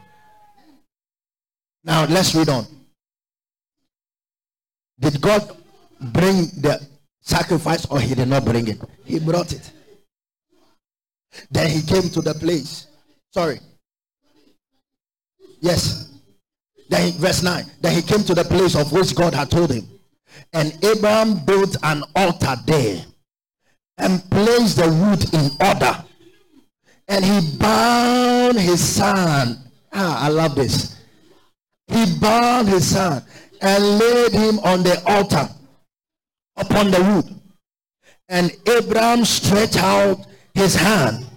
[1.84, 2.66] Now let's read on.
[5.00, 5.56] Did God
[6.00, 6.86] bring the
[7.20, 8.78] sacrifice or he did not bring it?
[9.04, 9.72] He brought it.
[11.50, 12.86] Then he came to the place.
[13.32, 13.60] Sorry.
[15.60, 16.20] Yes.
[16.88, 17.64] Then he, verse 9.
[17.80, 19.88] Then he came to the place of which God had told him.
[20.52, 23.04] And Abraham built an altar there
[23.98, 26.04] and placed the wood in order.
[27.08, 29.58] And he bound his son.
[29.92, 30.96] Ah, I love this.
[31.88, 33.22] He bound his son
[33.60, 35.48] and laid him on the altar
[36.56, 37.34] upon the wood.
[38.28, 41.27] And Abraham stretched out his hand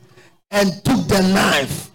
[0.52, 1.90] and took the knife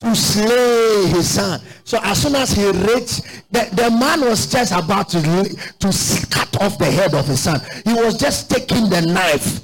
[0.00, 1.60] to slay his son.
[1.84, 6.62] So as soon as he reached, the, the man was just about to, to cut
[6.62, 7.60] off the head of his son.
[7.84, 9.62] He was just taking the knife.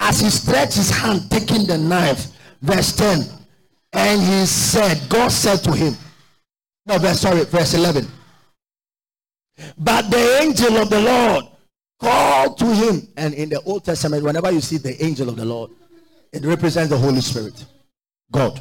[0.00, 2.28] As he stretched his hand, taking the knife.
[2.62, 3.24] Verse 10.
[3.92, 5.96] And he said, God said to him,
[6.86, 8.06] no, verse, sorry, verse 11.
[9.76, 11.44] But the angel of the Lord
[12.00, 13.08] called to him.
[13.16, 15.70] And in the Old Testament, whenever you see the angel of the Lord,
[16.32, 17.64] it represents the Holy Spirit,
[18.30, 18.60] God.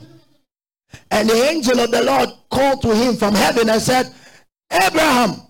[1.12, 4.14] And the angel of the Lord called to him from heaven and said,
[4.72, 5.42] Abraham,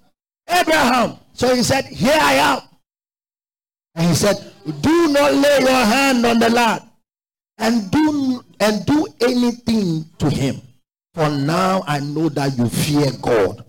[0.48, 1.18] Abraham.
[1.34, 2.62] So he said, Here I am.
[3.96, 4.36] And he said,
[4.82, 6.84] Do not lay your hand on the lad
[7.58, 10.62] and do and do anything to him.
[11.14, 13.66] For now I know that you fear God.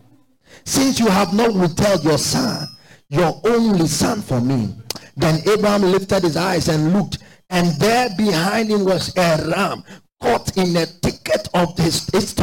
[0.65, 2.67] Since you have not withheld your son,
[3.09, 4.75] your only son for me.
[5.17, 7.19] Then Abraham lifted his eyes and looked,
[7.51, 9.85] and there behind him was a ram
[10.21, 12.35] caught in a thicket of his, his.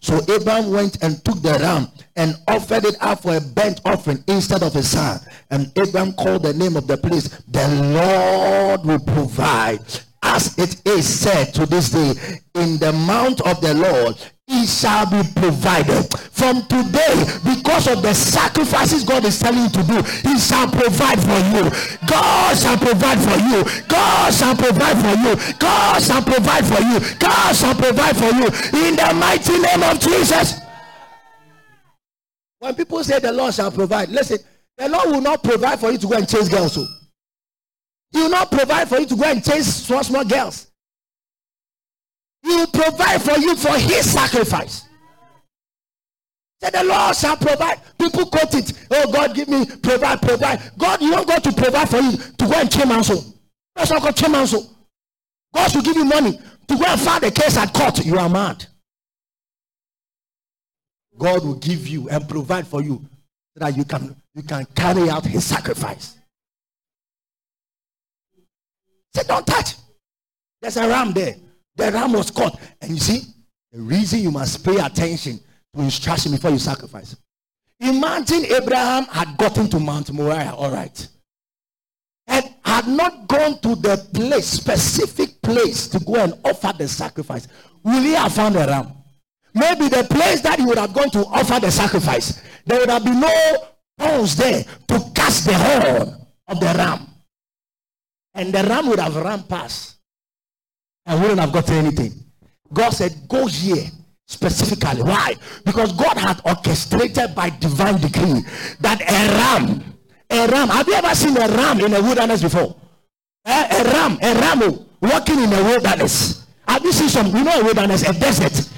[0.00, 4.22] So Abraham went and took the ram and offered it up for a burnt offering
[4.28, 5.20] instead of his son.
[5.50, 9.80] And Abraham called the name of the place, the Lord will provide.
[10.22, 14.16] As it is said to this day, in the mount of the Lord,
[14.48, 16.06] it shall be provided.
[16.30, 21.18] From today, because of the sacrifices God is telling you to do, He shall provide
[21.18, 21.70] for you.
[22.06, 23.64] God shall provide for you.
[23.88, 25.54] God shall provide for you.
[25.58, 27.00] God shall provide for you.
[27.18, 28.46] God shall provide for you.
[28.86, 30.60] In the mighty name of Jesus.
[32.58, 34.38] When people say the Lord shall provide, listen,
[34.76, 36.74] the Lord will not provide for you to go and chase girls.
[36.74, 36.86] So.
[38.12, 40.68] He will not provide for you to go and chase small, small girls.
[42.46, 44.84] He will provide for you for his sacrifice.
[46.62, 47.80] Say the Lord shall provide.
[47.98, 48.72] People quote it.
[48.88, 50.60] Oh God, give me provide, provide.
[50.78, 53.16] God, you want God to provide for you to go and change manso.
[53.74, 54.60] That's not God change manso.
[55.52, 58.06] God should give you money to go and file the case at court.
[58.06, 58.64] You are mad.
[61.18, 63.04] God will give you and provide for you
[63.54, 66.16] so that you can you can carry out his sacrifice.
[69.16, 69.74] Say, don't touch.
[70.62, 71.34] There's a ram there.
[71.76, 72.58] The ram was caught.
[72.80, 73.22] And you see,
[73.72, 75.38] the reason you must pay attention
[75.74, 77.16] to instruction before you sacrifice.
[77.80, 81.08] Imagine Abraham had gotten to Mount Moriah, all right,
[82.26, 87.46] and had not gone to the place, specific place to go and offer the sacrifice.
[87.82, 88.92] Will he have found a ram?
[89.54, 93.04] Maybe the place that he would have gone to offer the sacrifice, there would have
[93.04, 93.56] been no
[94.00, 97.06] holes there to cast the horn of the ram.
[98.34, 99.95] And the ram would have run past
[101.06, 102.12] and wouldn't have gotten anything.
[102.72, 103.84] God said, Go here
[104.26, 105.02] specifically.
[105.02, 105.34] Why?
[105.64, 108.42] Because God had orchestrated by divine decree
[108.80, 109.94] that a ram,
[110.30, 112.76] a ram, have you ever seen a ram in a wilderness before?
[113.44, 116.46] A ram, a ram oh, walking in a wilderness.
[116.66, 118.68] Have you seen some, you know, a wilderness, a desert?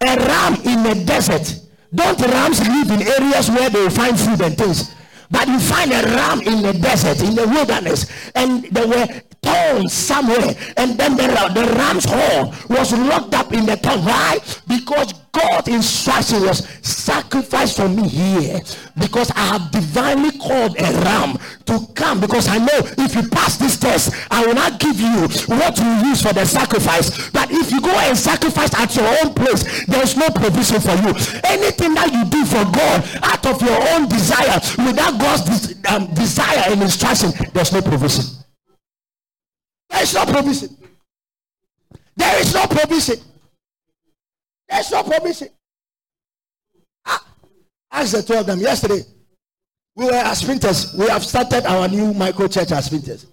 [0.00, 1.60] A ram in a desert.
[1.94, 4.94] Don't rams live in areas where they find food and things?
[5.30, 9.06] But you find a ram in the desert, in the wilderness, and there were
[9.44, 14.00] thorns somewhere, and then the, the ram's horn was locked up in the thorn.
[14.04, 14.38] Why?
[14.66, 18.60] Because God's instruction was sacrifice for me here
[18.96, 21.36] because I have divinely called a ram
[21.66, 25.26] to come because I know if you pass this test, I will not give you
[25.56, 27.30] what you use for the sacrifice.
[27.30, 31.12] But if you go and sacrifice at your own place, there's no provision for you.
[31.44, 36.70] Anything that you do for God out of your own desire without God's um, desire
[36.70, 38.43] and instruction, there's no provision.
[39.94, 40.76] There is no provision.
[42.16, 43.16] There is no provision.
[44.68, 45.48] There's no provision.
[47.06, 47.24] Ah,
[47.92, 49.02] ask the two of them yesterday.
[49.94, 50.98] We were as Spintex.
[50.98, 53.26] We have started our new micro church as Spintex.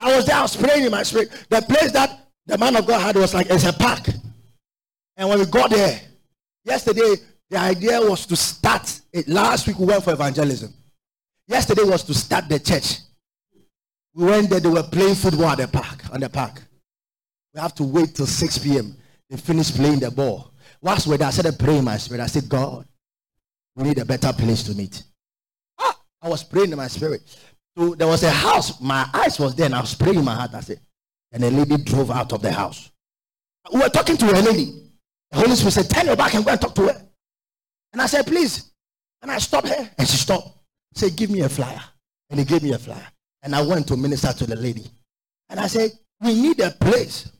[0.00, 1.30] I was there, I was praying in my spirit.
[1.48, 4.06] The place that the man of God had was like it's a park.
[5.16, 6.00] And when we got there,
[6.62, 7.16] yesterday,
[7.50, 9.26] the idea was to start it.
[9.26, 10.72] Last week we went for evangelism.
[11.48, 12.98] Yesterday was to start the church.
[14.18, 16.60] We went there, they were playing football at the park, on the park.
[17.54, 18.96] We have to wait till 6 p.m.
[19.30, 20.52] They finished playing the ball.
[20.82, 22.22] Whilst we're there, I started praying in my spirit.
[22.22, 22.84] I said, God,
[23.76, 25.04] we need a better place to meet.
[25.78, 27.22] Ah, I was praying in my spirit.
[27.76, 28.80] So there was a house.
[28.80, 30.52] My eyes was there, and I was praying in my heart.
[30.52, 30.80] I said,
[31.30, 32.90] and a lady drove out of the house.
[33.72, 34.82] We were talking to a lady.
[35.30, 37.06] The Holy Spirit said, Turn your back and go and talk to her.
[37.92, 38.72] And I said, Please.
[39.22, 39.90] And I stopped her.
[39.96, 40.58] And she stopped.
[40.92, 41.82] Say, Give me a flyer.
[42.30, 43.06] And he gave me a flyer.
[43.42, 44.84] And I went to minister to the lady.
[45.48, 47.30] And I said, We need a place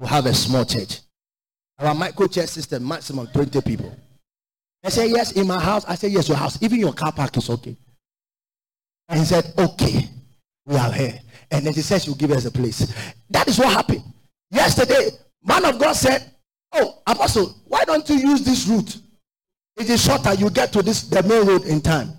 [0.00, 1.00] to have a small church.
[1.78, 3.94] Our micro church system, maximum 20 people.
[4.84, 5.84] I said, Yes, in my house.
[5.86, 6.60] I said, Yes, your house.
[6.62, 7.76] Even your car park is okay.
[9.08, 10.08] And he said, Okay,
[10.66, 11.18] we are here.
[11.50, 12.92] And then he said she'll give us a place.
[13.30, 14.02] That is what happened.
[14.50, 15.10] Yesterday,
[15.44, 16.30] man of God said,
[16.72, 18.96] Oh, Apostle, why don't you use this route?
[19.76, 20.34] It is shorter.
[20.34, 22.12] You get to this the main road in time.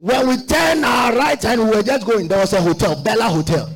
[0.00, 3.24] When we turned our right and we were just going, there was a hotel, Bella
[3.24, 3.68] Hotel.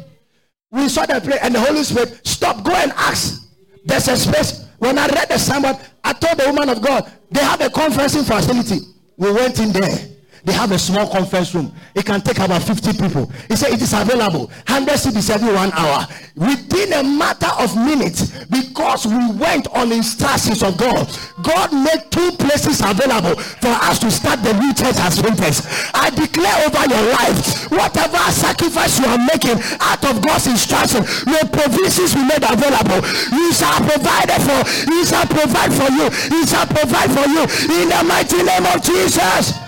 [0.71, 3.47] We saw the place, and the Holy Spirit, stop, go and ask.
[3.85, 4.67] There's a space.
[4.79, 8.27] When I read the sermon, I told the woman of God, they have a conferencing
[8.27, 8.87] facility.
[9.19, 10.14] We went in there.
[10.45, 11.75] They have a small conference room.
[11.95, 13.33] It can take about 50 people.
[13.49, 14.53] He said it is available.
[14.69, 16.07] 100 cedis every one hour.
[16.37, 21.09] Within a matter of minutes, because we went on instructions of God,
[21.43, 25.65] God made two places available for us to start the new church as winters.
[25.95, 31.49] I declare over your life, whatever sacrifice you are making out of God's instruction, your
[31.49, 33.01] provisions will made available.
[33.33, 34.61] You shall provide for,
[34.93, 37.49] He shall provide for you, He shall provide for you
[37.81, 39.64] in the mighty name of Jesus.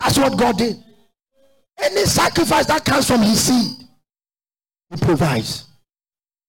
[0.00, 0.76] That's what God did.
[1.78, 3.86] Any sacrifice that comes from his seed,
[4.90, 5.66] he provides.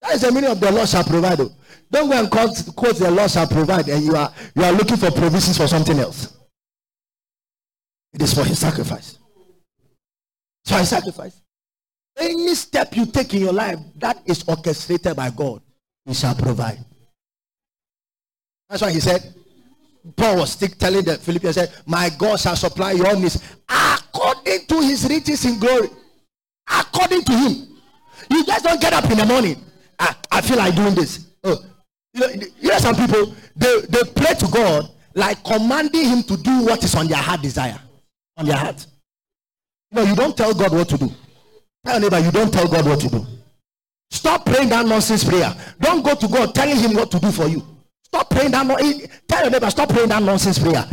[0.02, 1.40] That is the meaning of the Lord shall provide.
[1.40, 1.52] Oh.
[1.92, 4.98] Don't go and quote, quote the Lord shall provide and you are you are looking
[4.98, 6.38] for provisions for something else.
[8.14, 9.20] It is for his sacrifice.
[10.66, 11.42] So his sacrifice.
[12.18, 15.62] Any step you take in your life that is orchestrated by God,
[16.06, 16.84] he shall provide.
[18.70, 19.34] That's why he said,
[20.16, 24.82] Paul was still telling the Philippians, said, My God shall supply your needs according to
[24.82, 25.90] his riches in glory.
[26.70, 27.80] According to him.
[28.30, 29.64] You guys don't get up in the morning.
[30.00, 31.28] I, I feel like doing this.
[31.44, 31.64] Oh,
[32.14, 32.28] you know,
[32.60, 36.84] you know some people they, they pray to God like commanding him to do what
[36.84, 37.80] is on their heart desire.
[38.38, 38.86] On their heart.
[39.92, 41.12] No, you don't tell God what to do.
[41.86, 43.26] Tell neighbor, you don't tell God what to do.
[44.10, 45.54] Stop praying that nonsense prayer.
[45.80, 47.66] Don't go to God telling him what to do for you.
[48.14, 48.68] Stop praying that.
[48.82, 50.86] Eh, tell your neighbor, stop praying that nonsense prayer.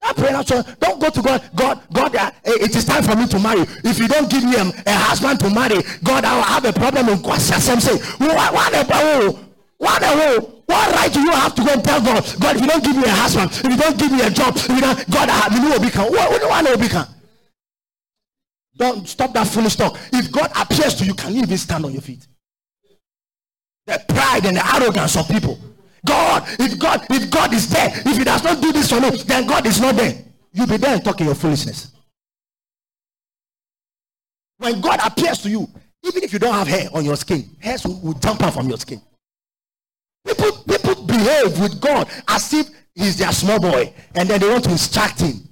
[0.00, 0.42] That prayer,
[0.80, 1.42] don't go to God.
[1.54, 3.60] God, God, uh, eh, it is time for me to marry.
[3.84, 6.72] If you don't give me a, a husband to marry, God, I will have a
[6.72, 7.80] problem in Kwasiasem.
[7.80, 9.38] Say, what, what, what,
[9.78, 12.82] what, what right do you have to go and tell God, God, if you don't
[12.82, 15.28] give me a husband, if you don't give me a job, if you don't, God,
[15.28, 17.04] I have, you know, what, what do I know,
[18.76, 19.98] Don't stop that foolish talk.
[20.10, 22.26] If God appears to you, can you even stand on your feet?
[23.84, 25.58] The pride and the arrogance of people.
[26.04, 29.10] God, if God, if God is there, if he does not do this for me,
[29.10, 30.14] then God is not there.
[30.52, 31.92] You'll be there and talking your foolishness.
[34.58, 35.68] When God appears to you,
[36.04, 38.68] even if you don't have hair on your skin, hairs will, will jump out from
[38.68, 39.00] your skin.
[40.26, 44.64] People, people behave with God as if he's their small boy, and then they want
[44.64, 45.48] to instruct him.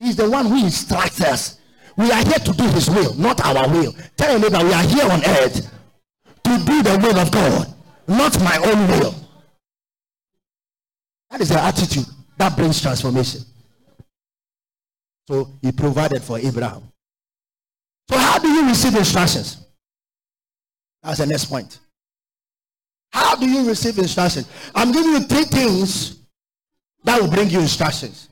[0.00, 1.60] He's the one who instructs us.
[1.96, 3.94] We are here to do his will, not our will.
[4.16, 5.72] Tell your neighbor, we are here on earth
[6.44, 7.74] to do the will of God,
[8.06, 9.25] not my own will.
[11.30, 12.06] That is the attitude
[12.38, 13.42] that brings transformation.
[15.28, 16.82] So he provided for Abraham.
[18.08, 19.66] So how do you receive instructions?
[21.02, 21.80] That's the next point.
[23.12, 24.48] How do you receive instructions?
[24.74, 26.20] I'm giving you three things
[27.04, 28.28] that will bring you instructions.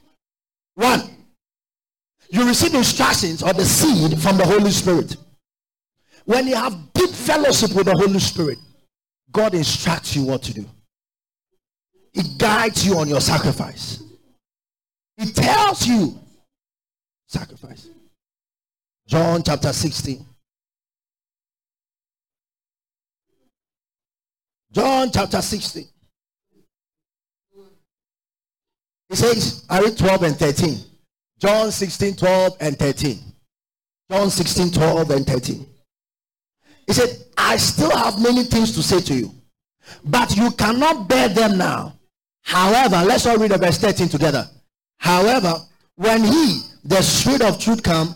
[0.74, 1.02] One,
[2.28, 5.16] you receive instructions or the seed from the Holy Spirit.
[6.24, 8.58] When you have deep fellowship with the Holy Spirit,
[9.30, 10.66] God instructs you what to do.
[12.14, 14.02] It guides you on your sacrifice.
[15.18, 16.18] It tells you
[17.26, 17.88] sacrifice.
[19.06, 20.24] John chapter 16.
[24.72, 25.84] John chapter 16.
[29.08, 30.78] He says, I read 12 and 13.
[31.38, 33.18] John 16, 12 and 13.
[34.10, 35.66] John 16, 12 and 13.
[36.86, 39.30] He said, I still have many things to say to you,
[40.04, 41.94] but you cannot bear them now.
[42.44, 44.46] However, let's all read the verse 13 together.
[44.98, 45.54] However,
[45.96, 48.14] when he, the Spirit of truth, come,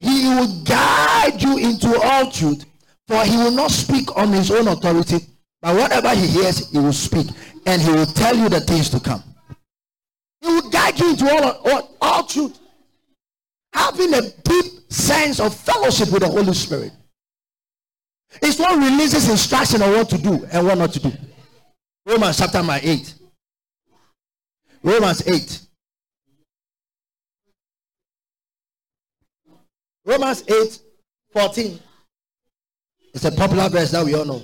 [0.00, 2.64] he will guide you into all truth,
[3.08, 5.18] for he will not speak on his own authority,
[5.60, 7.26] but whatever he hears, he will speak,
[7.66, 9.22] and he will tell you the things to come.
[10.40, 12.58] He will guide you into all, all, all truth.
[13.72, 16.92] Having a deep sense of fellowship with the Holy Spirit.
[18.42, 21.12] It's what releases instruction on what to do and what not to do.
[22.06, 23.14] Romans chapter 8.
[24.82, 25.60] Romans 8.
[30.04, 30.80] Romans 8
[31.32, 31.78] 14.
[33.14, 34.42] It's a popular verse that we all know.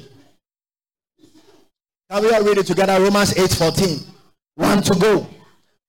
[2.11, 3.01] Can we all read it together?
[3.03, 3.99] Romans 8 14.
[4.55, 5.27] One to go.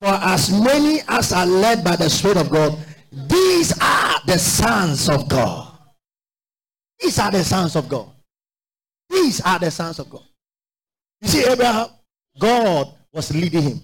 [0.02, 2.78] For as many as are led by the Spirit of God,
[3.12, 5.78] these are the sons of God.
[7.00, 8.12] These are the sons of God.
[9.10, 10.24] These are the sons of God.
[11.22, 11.88] You see, Abraham,
[12.40, 13.82] God was leading him.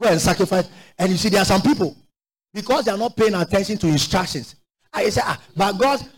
[0.00, 0.68] Go and sacrifice.
[0.98, 1.96] And you see, there are some people,
[2.52, 4.56] because they are not paying attention to instructions.
[4.92, 6.08] I say, ah, but God,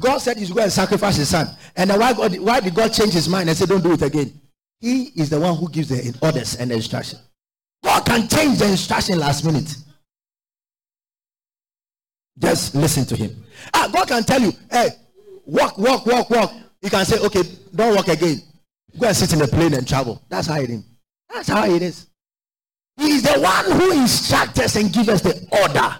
[0.00, 1.48] God said he's going to sacrifice his son.
[1.76, 4.02] And then why, God, why did God change his mind and say, don't do it
[4.02, 4.40] again?
[4.80, 7.18] He is the one who gives the orders and the instruction.
[7.84, 9.74] God can change the instruction last minute.
[12.38, 13.44] Just listen to him.
[13.74, 14.88] Ah, God can tell you, hey,
[15.44, 16.52] walk, walk, walk, walk.
[16.80, 17.42] You can say, okay,
[17.74, 18.40] don't walk again.
[18.98, 20.22] Go and sit in the plane and travel.
[20.28, 20.82] That's how it is.
[21.32, 22.06] That's how it is.
[22.96, 25.96] He is the one who instructs us and gives us the order.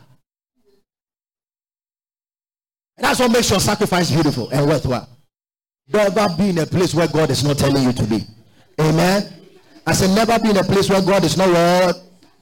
[2.97, 5.09] And that's what makes your sacrifice beautiful and worthwhile.
[5.89, 8.21] Don't be in a place where God is not telling you to be.
[8.81, 9.33] Amen.
[9.87, 11.95] I said, never be in a place where God is not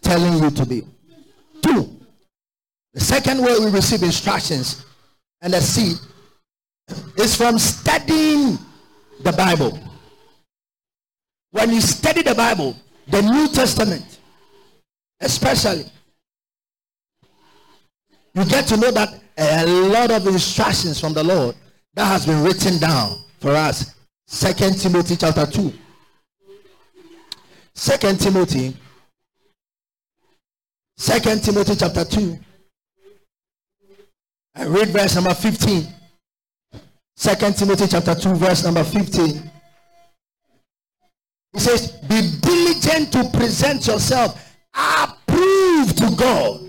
[0.03, 0.82] telling you to be.
[1.62, 2.01] Two,
[2.92, 4.84] the second way we receive instructions
[5.40, 5.96] and the seed
[7.16, 8.59] is from studying
[9.22, 9.78] the Bible.
[11.53, 12.76] When you study the Bible,
[13.09, 14.20] the New Testament,
[15.21, 15.85] especially,
[18.35, 21.57] you get to know that a lot of instructions from the Lord
[21.95, 23.95] that has been written down for us.
[24.27, 25.73] Second Timothy chapter 2.
[27.75, 28.77] Second Timothy.
[30.97, 32.39] Second Timothy chapter 2.
[34.57, 35.87] I read verse number 15.
[37.16, 39.51] Second Timothy chapter 2, verse number 15.
[41.53, 46.61] He says, Be diligent to present yourself approved to God.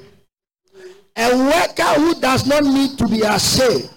[1.18, 3.90] A worker who does not need to be ashamed,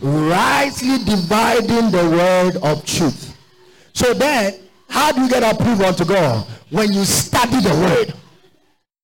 [0.00, 3.36] rightly dividing the word of truth.
[3.92, 4.54] So then,
[4.88, 6.46] how do you get approved unto God?
[6.70, 8.14] When you study the word.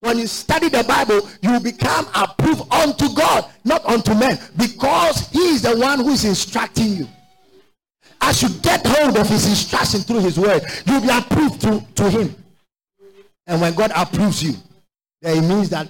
[0.00, 5.38] When you study the Bible, you become approved unto God, not unto men, because He
[5.38, 7.08] is the one who is instructing you.
[8.20, 12.10] As you get hold of His instruction through His word, you'll be approved to, to
[12.10, 12.34] Him.
[13.52, 14.54] And when God approves you,
[15.20, 15.86] then it means that,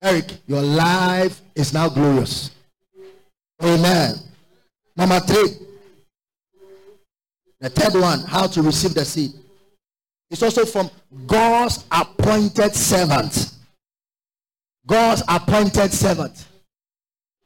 [0.00, 2.52] Eric, your life is now glorious.
[3.60, 4.14] Amen.
[4.96, 5.56] Number three,
[7.58, 9.32] the third one, how to receive the seed.
[10.30, 10.88] It's also from
[11.26, 13.54] God's appointed servant.
[14.86, 16.46] God's appointed servant.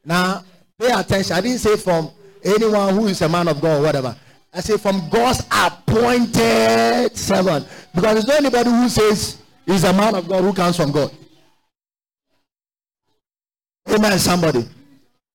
[0.05, 0.45] Now,
[0.79, 1.35] pay attention.
[1.35, 2.11] I didn't say from
[2.45, 4.15] anyone who is a man of God or whatever.
[4.53, 7.69] I say from God's appointed servant.
[7.95, 11.11] Because there's not anybody who says he's a man of God who comes from God.
[13.89, 14.67] Amen, somebody.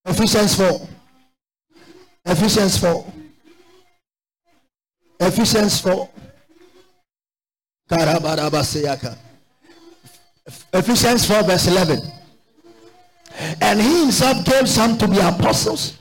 [0.05, 0.88] Ephesians 4.
[2.26, 3.14] Ephesians 4.
[5.20, 6.09] Ephesians 4.
[10.74, 11.99] Ephesians 4, verse 11.
[13.61, 15.97] And he himself gave some to be apostles,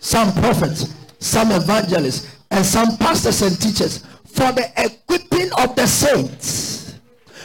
[0.00, 7.00] some prophets, some evangelists, and some pastors and teachers for the equipping of the saints,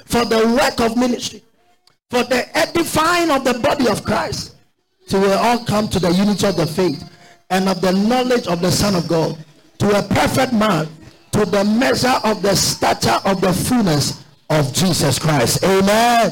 [0.05, 1.43] for the work of ministry,
[2.10, 4.55] for the edifying of the body of Christ,
[5.08, 7.10] till we all come to the unity of the faith
[7.49, 9.38] and of the knowledge of the Son of God,
[9.80, 10.88] to a perfect man
[11.32, 15.64] to the measure of the stature of the fullness of Jesus Christ.
[15.64, 16.32] Amen.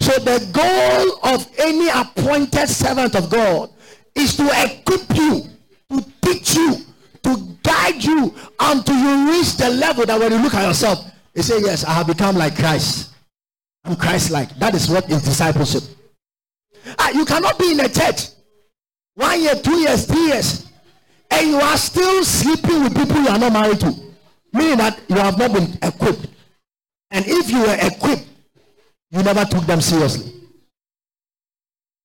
[0.00, 3.70] So the goal of any appointed servant of God
[4.14, 5.44] is to equip you,
[5.90, 6.76] to teach you,
[7.24, 11.42] to guide you until you reach the level that when you look at yourself, you
[11.42, 13.10] say, Yes, I have become like Christ.
[13.84, 14.54] I'm Christ like.
[14.58, 15.82] That is what is discipleship.
[16.98, 18.28] Ah, you cannot be in a church
[19.14, 20.66] one year, two years, three years,
[21.30, 24.04] and you are still sleeping with people you are not married to
[24.54, 26.28] meaning that you have not been equipped.
[27.10, 28.26] And if you were equipped,
[29.10, 30.32] you never took them seriously.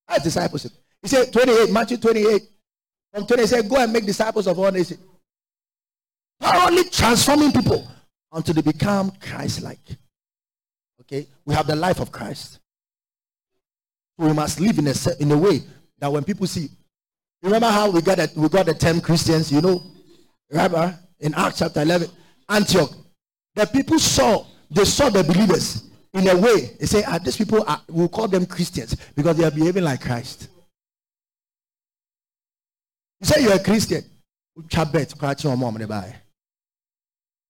[0.07, 0.71] That's discipleship.
[1.01, 2.41] He said 28, Matthew 28.
[3.13, 4.99] From 28, he said, Go and make disciples of all nations.
[6.41, 7.87] Thoroughly transforming people
[8.31, 9.79] until they become Christ like.
[11.01, 11.27] Okay?
[11.45, 12.59] We have the life of Christ.
[14.17, 15.61] We must live in a in a way
[15.99, 16.69] that when people see,
[17.41, 19.81] remember how we got that we got the term Christians, you know,
[20.49, 22.09] remember in Acts chapter 11,
[22.49, 22.91] Antioch,
[23.55, 26.75] the people saw they saw the believers in a way.
[26.79, 30.01] They say, ah, these people are, we'll call them Christians because they are behaving like
[30.01, 30.49] Christ.
[33.21, 34.03] You say you're a Christian.
[34.67, 35.17] Chabet,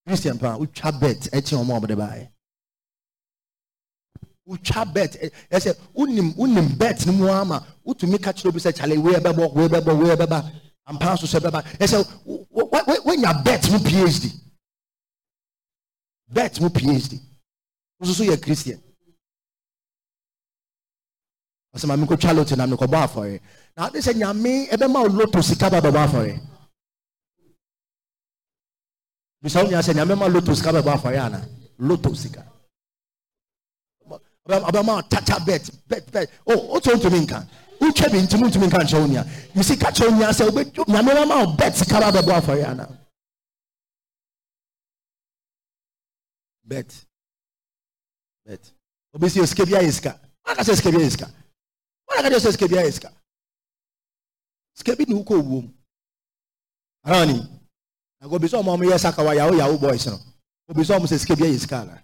[0.09, 2.27] Christian pa, chabet, echi omo de bai.
[4.49, 5.13] wotwa bet
[5.51, 9.53] ɛsɛ wonim wonim bet no mu ama wotumi ka kyerɛ obi sɛ kyale wei ɛbɛbɔ
[9.53, 10.51] wei ɛbɛbɔ wei ɛbɛba
[10.87, 11.61] ampa so sɛ ɛbɛba
[13.43, 14.33] bet mu phd
[16.33, 17.19] bet mu phd
[18.01, 18.81] nso so yɛ christian.
[21.85, 23.39] Maame nkotwa loto na mekɔbɔ afɔre
[23.77, 25.79] na ade sɛ nyame ɛbɛma wo loto sika ba
[29.41, 31.39] bisa nyina sɛ nyame ma loto sika bɛbɔ afɔre ana
[31.79, 32.45] loto sika
[34.49, 36.29] abama tata bet bet bet.
[36.47, 37.47] Oh otu ntumi nka
[37.79, 39.23] wotwa bi ntumi ntumi nka nkyɛn onia
[39.55, 42.85] misi ka kyerɛ onia sɛ obe nyame ma ma bet sika bɛbɔ afɔre ana
[46.63, 47.05] bet
[48.45, 48.73] bet
[49.13, 51.27] obi si osike bi ayɛ sika wɔn aka sɛ sika bi ayɛ sika
[52.09, 53.09] wɔn aka sɛ sika bi ayɛ sika
[54.75, 55.73] sika bi na wokɔ owuo mu
[57.05, 57.58] arani
[58.21, 60.19] na obi sɛ ɔmo ɔmo yɛ saka wa yahoo yahoo boys no
[60.69, 62.01] obi sɛ ɔmo sɛ sika bi ayɛ sika ana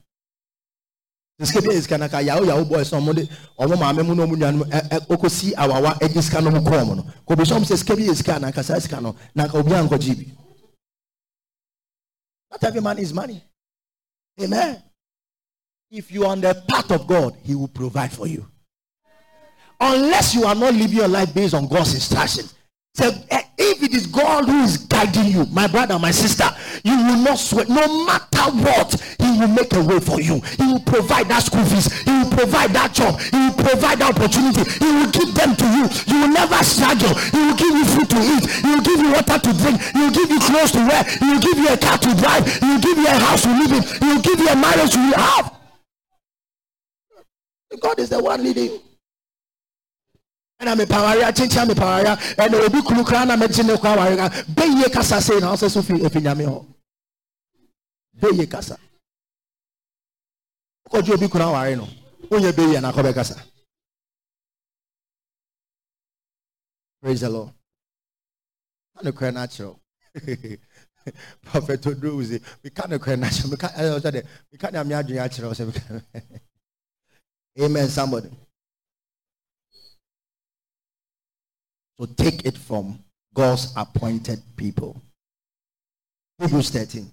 [1.46, 3.28] sika bi ayɛ sika na ka yahoo yahoo boys no ɔmo de
[3.60, 6.60] ɔmo maame mu na ɔmo nua no ɛ ɛ okosi awawa ɛgye sika no mu
[6.60, 9.02] kɔɔ ɔmo no obi sɛ ɔmo sɛ sika bi ayɛ sika na ka saa sika
[9.02, 10.32] no na ka obi ankɔ gye bi
[12.52, 13.44] not every man is money.
[14.42, 14.82] Amen.
[15.92, 18.46] If you are on the path of God, He will provide for you.
[19.80, 22.54] Unless you are not living your life based on God's instructions.
[22.96, 26.48] So eh, if it is God who is guiding you, my brother, my sister,
[26.86, 27.68] you will not sweat.
[27.68, 30.40] No matter what, He will make a way for you.
[30.56, 31.92] He will provide that school fees.
[32.08, 33.20] He will provide that job.
[33.20, 34.64] He will provide that opportunity.
[34.80, 35.86] He will give them to you.
[36.08, 37.12] You will never struggle.
[37.36, 38.44] He will give you food to eat.
[38.64, 39.78] He will give you water to drink.
[39.92, 41.04] He will give you clothes to wear.
[41.04, 42.48] He will give you a car to drive.
[42.48, 43.84] He will give you a house to live in.
[43.84, 45.52] He will give you a marriage to have.
[47.76, 48.80] God is the one leading.
[50.60, 54.92] Ɛna mepawareɛ akyenkyea mepawareɛ ɛna eh, obi kuru koraa na mɛgye ne kɔ awareɛ bɛyie
[54.94, 56.66] kasa sei na ɔsɛ so fi efi nyame hɔ
[58.20, 58.78] bɛyie kasa.
[60.90, 61.88] Wokɔgye obi kuru aware no.
[62.30, 63.36] Wonyɛ bɛyie na akɔbɛ kasa.
[67.02, 67.52] Praise the lord.
[69.00, 69.76] Ane kora no akyerɛw
[71.44, 74.94] prophet oduro wusi meka ne kora no akyerɛw meka ɛyɛ sɛ dɛ meka ne ame
[74.96, 76.04] adwene akyerɛw sɛ meka
[77.60, 78.30] amen somebody
[82.00, 83.00] So take it from
[83.34, 85.02] God's appointed people.
[86.40, 87.10] Hebrews 13.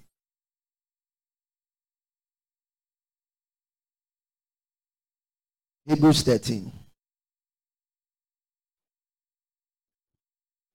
[5.87, 6.72] Hebrews 13.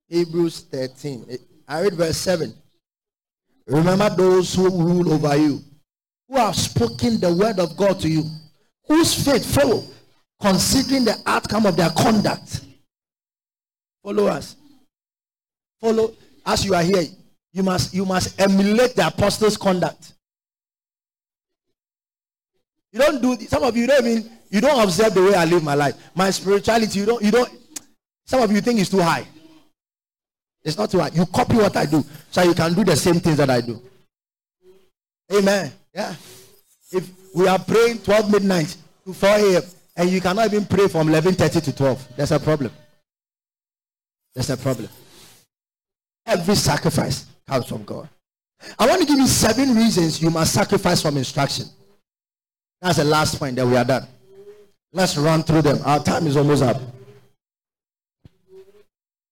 [0.09, 1.25] Hebrews 13.
[1.29, 1.37] Eh,
[1.67, 2.53] I read verse 7.
[3.67, 5.61] Remember those who rule over you,
[6.29, 8.23] who have spoken the word of God to you,
[8.87, 9.83] whose faith follow,
[10.41, 12.61] considering the outcome of their conduct.
[14.07, 14.55] Follow us.
[15.81, 16.13] Follow
[16.45, 17.03] as you are here.
[17.51, 20.13] You must you must emulate the apostles' conduct.
[22.93, 25.61] You don't do some of you don't even you don't observe the way I live
[25.61, 25.95] my life.
[26.15, 27.51] My spirituality, you don't you don't
[28.25, 29.27] some of you think it's too high.
[30.63, 31.09] It's not too high.
[31.09, 32.01] You copy what I do
[32.31, 33.81] so you can do the same things that I do.
[35.33, 35.69] Amen.
[35.93, 36.15] Yeah.
[36.93, 38.73] If we are praying 12 midnight
[39.05, 39.63] to 4 a.m.
[39.97, 42.71] and you cannot even pray from 11:30 to 12, there's a problem.
[44.37, 44.87] There's a problem.
[46.27, 48.07] Every sacrifice comes from God.
[48.77, 51.65] I want to give you seven reasons you must sacrifice from instruction.
[52.79, 54.05] That's the last point that we are done.
[54.93, 55.79] Let's run through them.
[55.83, 56.79] Our time is almost up.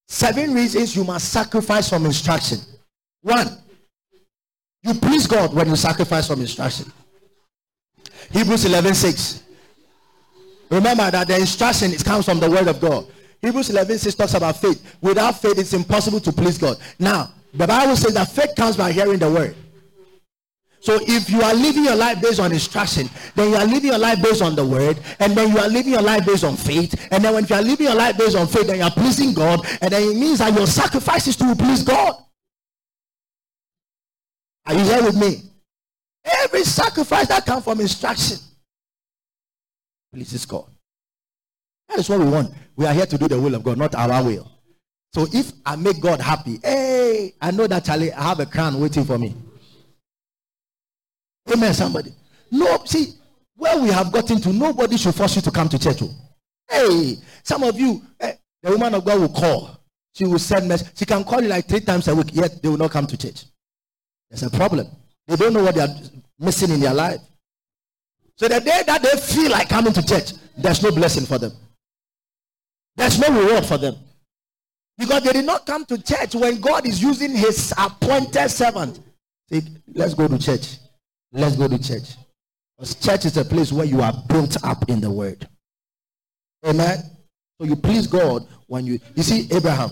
[0.07, 2.57] Seven reasons you must sacrifice from instruction.
[3.21, 3.59] One,
[4.81, 6.91] you please God when you sacrifice from instruction.
[8.31, 9.43] Hebrews 11 6.
[10.71, 13.05] Remember that the instruction it comes from the word of God.
[13.45, 14.97] Hebrews 11 6 talks about faith.
[15.01, 16.77] Without faith, it's impossible to please God.
[16.97, 19.55] Now, the Bible says that faith comes by hearing the word.
[20.79, 23.99] So if you are living your life based on instruction, then you are living your
[23.99, 27.07] life based on the word, and then you are living your life based on faith,
[27.11, 29.33] and then when you are living your life based on faith, then you are pleasing
[29.33, 32.15] God, and then it means that your sacrifice is to please God.
[34.65, 35.41] Are you here with me?
[36.23, 38.37] Every sacrifice that comes from instruction
[40.11, 40.74] pleases God.
[41.89, 42.53] That is what we want.
[42.75, 44.51] We are here to do the will of God, not our will.
[45.13, 48.79] So if I make God happy, hey, I know that Charlie, I have a crown
[48.79, 49.33] waiting for me.
[51.53, 52.11] Amen, somebody.
[52.51, 53.13] No, see,
[53.55, 56.01] where we have gotten to, nobody should force you to come to church.
[56.01, 56.13] Oh.
[56.69, 59.79] Hey, some of you, eh, the woman of God will call.
[60.13, 60.97] She will send message.
[60.97, 63.17] She can call you like three times a week, yet they will not come to
[63.17, 63.45] church.
[64.29, 64.87] There's a problem.
[65.27, 65.95] They don't know what they are
[66.39, 67.19] missing in their life.
[68.37, 71.53] So the day that they feel like coming to church, there's no blessing for them.
[72.95, 73.95] There's no reward for them.
[74.97, 78.99] Because they did not come to church when God is using his appointed servant.
[79.49, 79.61] Say,
[79.93, 80.77] let's go to church.
[81.31, 82.15] Let's go to church.
[82.77, 85.47] Because church is a place where you are built up in the word.
[86.65, 86.99] Amen.
[87.59, 89.91] So you please God when you you see Abraham.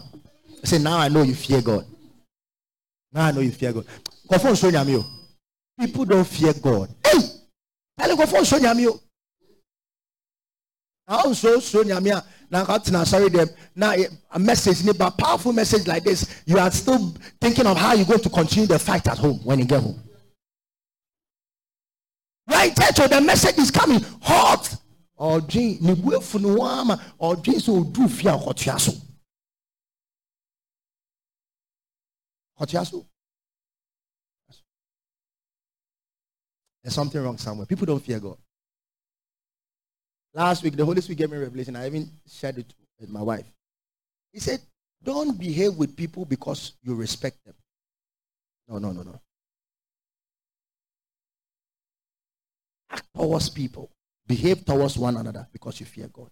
[0.64, 1.86] I Say, now I know you fear God.
[3.12, 3.86] Now I know you fear God.
[5.80, 6.90] People don't fear God.
[7.06, 7.20] Hey!
[11.08, 13.50] Also so nyame ah, now got to sorry them.
[13.76, 17.94] Now eh, a message a powerful message like this you are still thinking of how
[17.94, 20.02] you're going to continue the fight at home when you get home.
[22.50, 24.76] Right church so the message is coming hot.
[25.16, 28.94] Or dream ni buefu no wama or dream so do fear hotua so.
[32.60, 33.06] Hotua so.
[36.84, 37.66] There's something wrong somewhere.
[37.66, 38.38] People don't fear god
[40.34, 41.76] Last week, the Holy Spirit gave me revelation.
[41.76, 43.46] I even shared it with my wife.
[44.32, 44.62] He said,
[45.04, 47.54] Don't behave with people because you respect them.
[48.68, 49.22] No, no, no, no.
[52.90, 53.92] Act towards people.
[54.26, 56.30] Behave towards one another because you fear God.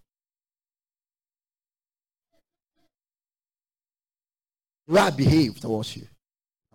[4.88, 6.06] Way I behave towards you,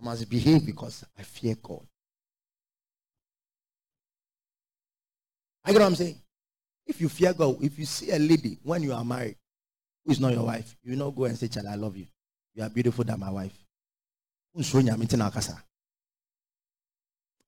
[0.00, 1.86] I must behave because I fear God.
[5.64, 6.18] I get what I'm saying?
[6.88, 9.36] If you fear God, if you see a lady when you are married
[10.04, 12.06] who is not your wife, you will not go and say, Child, I love you.
[12.54, 13.52] You are beautiful than my wife.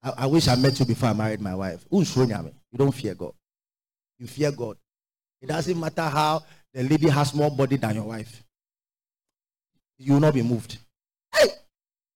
[0.03, 1.85] I, I wish I met you before I married my wife.
[1.91, 2.05] You
[2.77, 3.33] don't fear God.
[4.19, 4.77] You fear God.
[5.41, 6.43] It doesn't matter how
[6.75, 8.45] the lady has more body than your wife.
[9.99, 10.79] You will not be moved.
[11.35, 11.49] Hey,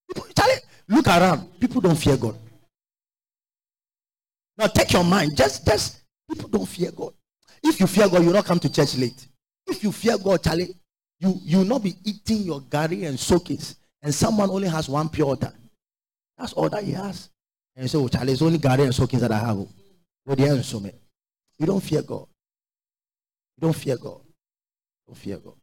[0.09, 1.59] people, Charlie, look around.
[1.59, 2.37] People don't fear God.
[4.59, 5.37] Now take your mind.
[5.37, 7.13] Just, just People don't fear God.
[7.63, 9.27] If you fear God, you not come to church late.
[9.67, 10.75] If you fear God, Charlie,
[11.19, 15.09] you you will not be eating your gari and soakings, and someone only has one
[15.09, 15.53] pure water.
[16.37, 17.31] That's all that he has.
[17.77, 19.57] And so, oh, Charlie, it's only gari and soakings that I have.
[19.59, 19.69] Oh.
[20.25, 20.93] What the answer me?
[21.59, 22.27] You don't fear God.
[23.57, 24.21] You don't fear God.
[24.25, 25.55] You don't fear God.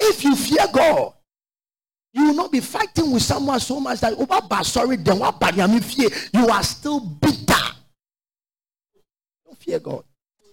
[0.00, 1.12] If you fear God,
[2.12, 5.56] you will not be fighting with someone so much that oh, sorry, then what
[6.34, 7.61] you are still bitter
[9.58, 10.04] fear God.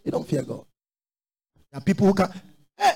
[0.04, 0.66] They don't fear God.
[1.72, 2.32] There are people who can.
[2.78, 2.92] Hey.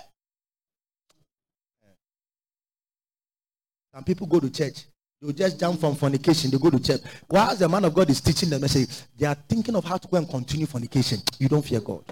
[3.94, 4.86] Some people go to church.
[5.22, 6.52] They just jump from fornication.
[6.52, 7.02] They go to church.
[7.28, 10.08] While the man of God is teaching the message, they are thinking of how to
[10.08, 11.20] go and continue fornication.
[11.40, 12.04] You don't fear God.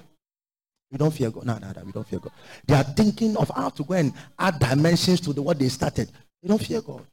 [0.91, 1.45] You don't fear God.
[1.45, 1.83] No, no, no.
[1.83, 2.31] We don't fear God.
[2.65, 6.09] They are thinking of how to go and add dimensions to the what they started.
[6.41, 7.05] You don't fear God.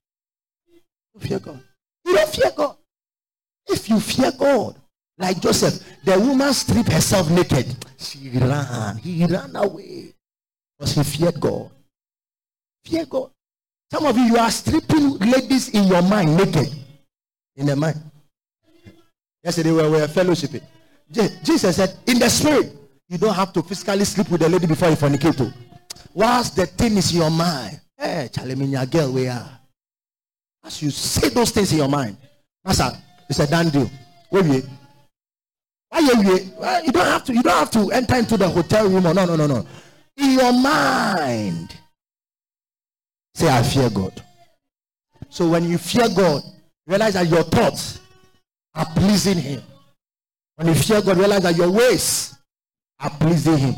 [0.69, 0.81] You
[1.15, 1.61] don't fear God.
[2.05, 2.77] You don't fear God.
[3.67, 4.77] If you fear God,
[5.19, 7.67] like Joseph, the woman stripped herself naked.
[7.99, 8.97] She ran.
[8.99, 10.15] He ran away
[10.79, 11.71] because he feared God.
[12.85, 13.31] Fear God.
[13.91, 16.73] Some of you, you are stripping ladies in your mind naked.
[17.57, 18.01] In the mind.
[19.43, 20.63] Yesterday we were fellowshipping.
[21.43, 22.73] Jesus said, in the spirit,
[23.09, 25.53] you don't have to physically sleep with the lady before you fornicate.
[26.15, 29.59] Whilst the thing is in your mind, eh, hey, Charlie, girl, we are.
[30.65, 32.17] As you say those things in your mind,
[32.65, 32.91] Master,
[33.29, 33.91] it's a done deal.
[34.31, 34.65] Wait,
[35.97, 39.25] you don't have to you don't have to enter into the hotel room or no
[39.25, 39.67] no no no.
[40.17, 41.75] In your mind.
[43.35, 44.23] Say I fear God.
[45.29, 46.43] So when you fear God,
[46.87, 48.01] realize that your thoughts
[48.75, 49.63] are pleasing him.
[50.57, 52.37] When you fear God, realize that your ways
[53.01, 53.75] are pleasing him.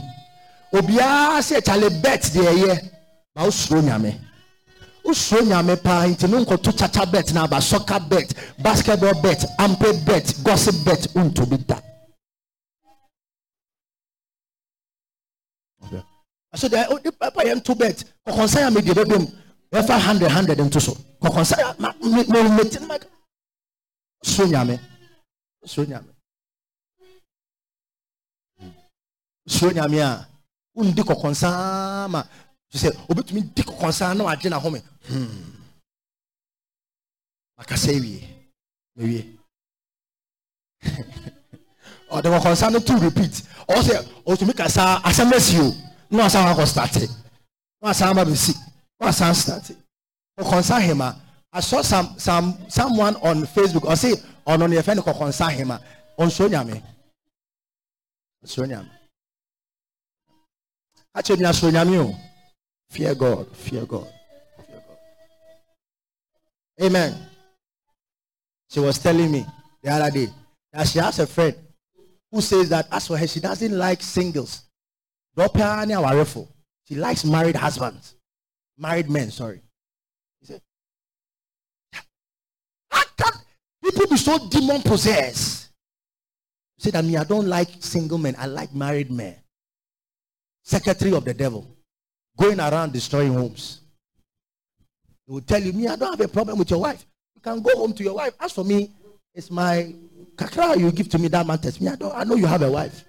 [0.72, 2.74] Obiara say chale bet de ye.
[3.34, 4.18] Ba usuro nyame.
[5.04, 9.92] Usuro nyame pa nti no nkoto chacha bet na ba soccer bet, basketball bet, ampe
[10.06, 11.58] bet, gossip bet unto be
[16.54, 19.24] so the the papa yɛn to bet kɔkɔnsa yà mi di bɛ bɛm
[19.72, 20.92] yɛfa hundred hundred nto so.
[21.22, 22.96] Kɔkɔnsa yà ma mi mi mi ti ma
[24.22, 24.78] so nyame.
[25.64, 26.12] So nyame.
[29.46, 30.26] So nyame a
[30.76, 32.22] wundi kɔkɔnsa ma.
[32.74, 35.26] Sɛ obetumi di kɔkɔnsa na wagye na home hmm.
[37.58, 38.24] Makasa ewie
[38.98, 39.38] ewie
[42.10, 43.42] ɔde kɔkɔnsa no to repeat.
[43.68, 47.08] Ɔsɛ ɔtumi kasa asɛm esi o na wasan akɔ starte eh.
[47.82, 48.54] na wasan ama besi
[49.00, 49.76] na wasan starte eh.
[50.42, 51.16] kɔkɔnsa hema ah.
[51.52, 54.14] I saw some some someone on Facebook say
[54.46, 55.80] ɔno ne yɛfɛ ne kɔkɔnsa hema
[56.18, 56.82] ɔnsuo nyame
[58.44, 58.90] ɔnsuo nyame
[62.90, 63.56] Fear God.
[63.56, 64.06] Fear God.
[64.66, 64.98] Fear God.
[66.82, 67.14] Amen.
[68.68, 69.44] She was telling me
[69.82, 70.28] the other day
[70.72, 71.54] that she has a friend
[72.30, 74.62] who says that as for her, she doesn't like singles.
[75.36, 78.16] She likes married husbands,
[78.76, 79.62] married men, sorry.
[80.40, 80.62] He said,
[82.90, 83.32] How can
[83.82, 85.70] people be so demon possessed?
[86.76, 89.36] He said, I mean, I don't like single men, I like married men.
[90.64, 91.66] Secretary of the devil,
[92.36, 93.80] going around destroying homes.
[95.26, 97.06] He will tell you, Me, I don't have a problem with your wife.
[97.36, 98.34] You can go home to your wife.
[98.40, 98.90] As for me,
[99.34, 99.94] it's my
[100.34, 101.80] kakra you give to me that matters.
[101.80, 103.04] Me, I don't I know you have a wife.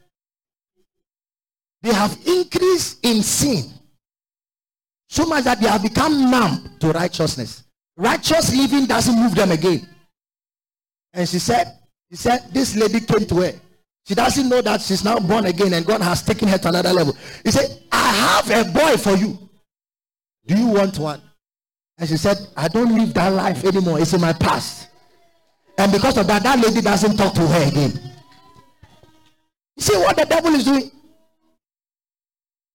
[1.82, 3.72] They have increased in sin
[5.10, 7.64] so much that they have become numb to righteousness.
[7.98, 9.88] Righteous living doesn't move them again.
[11.14, 11.78] And she said,
[12.10, 13.54] she said, this lady came to her.
[14.08, 16.94] She doesn't know that she's now born again and God has taken her to another
[16.94, 17.16] level.
[17.44, 19.38] He said, I have a boy for you.
[20.46, 21.22] Do you want one?
[21.98, 24.00] And she said, I don't live that life anymore.
[24.00, 24.88] It's in my past.
[25.78, 27.92] And because of that, that lady doesn't talk to her again.
[29.76, 30.92] You see what the devil is doing?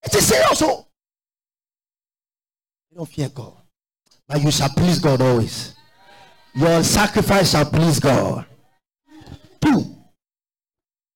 [0.03, 0.61] It is serious.
[0.61, 0.87] Oh.
[2.89, 3.53] You don't fear God.
[4.27, 5.73] But you shall please God always.
[6.53, 8.45] Your sacrifice shall please God.
[9.61, 9.85] Two.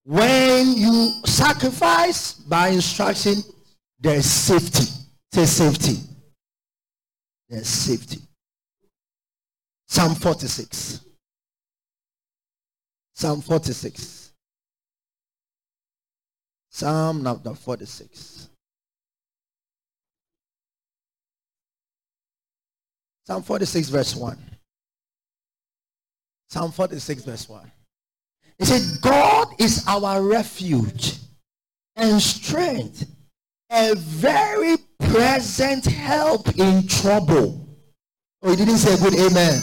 [0.04, 3.36] When you sacrifice by instruction,
[4.00, 4.86] there is safety.
[5.34, 5.98] Say safety.
[7.50, 8.20] There's safety.
[9.88, 11.02] Psalm 46.
[13.14, 14.32] Psalm 46.
[16.70, 18.51] Psalm number 46.
[23.26, 24.38] Psalm 46, verse 1.
[26.50, 27.72] Psalm 46, verse 1.
[28.58, 31.16] He said, God is our refuge
[31.96, 33.06] and strength,
[33.72, 37.68] a very present help in trouble.
[38.42, 39.62] Oh, he didn't say good amen.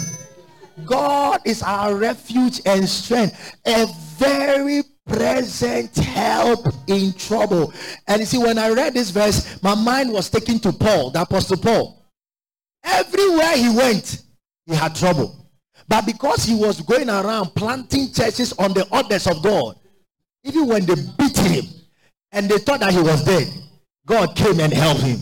[0.84, 3.86] God is our refuge and strength, a
[4.16, 7.72] very present help in trouble.
[8.06, 11.22] And you see, when I read this verse, my mind was taken to Paul, the
[11.22, 11.97] Apostle Paul.
[12.84, 14.22] Everywhere he went,
[14.66, 15.34] he had trouble.
[15.88, 19.76] But because he was going around planting churches on the orders of God,
[20.44, 21.64] even when they beat him
[22.32, 23.48] and they thought that he was dead,
[24.06, 25.18] God came and helped him.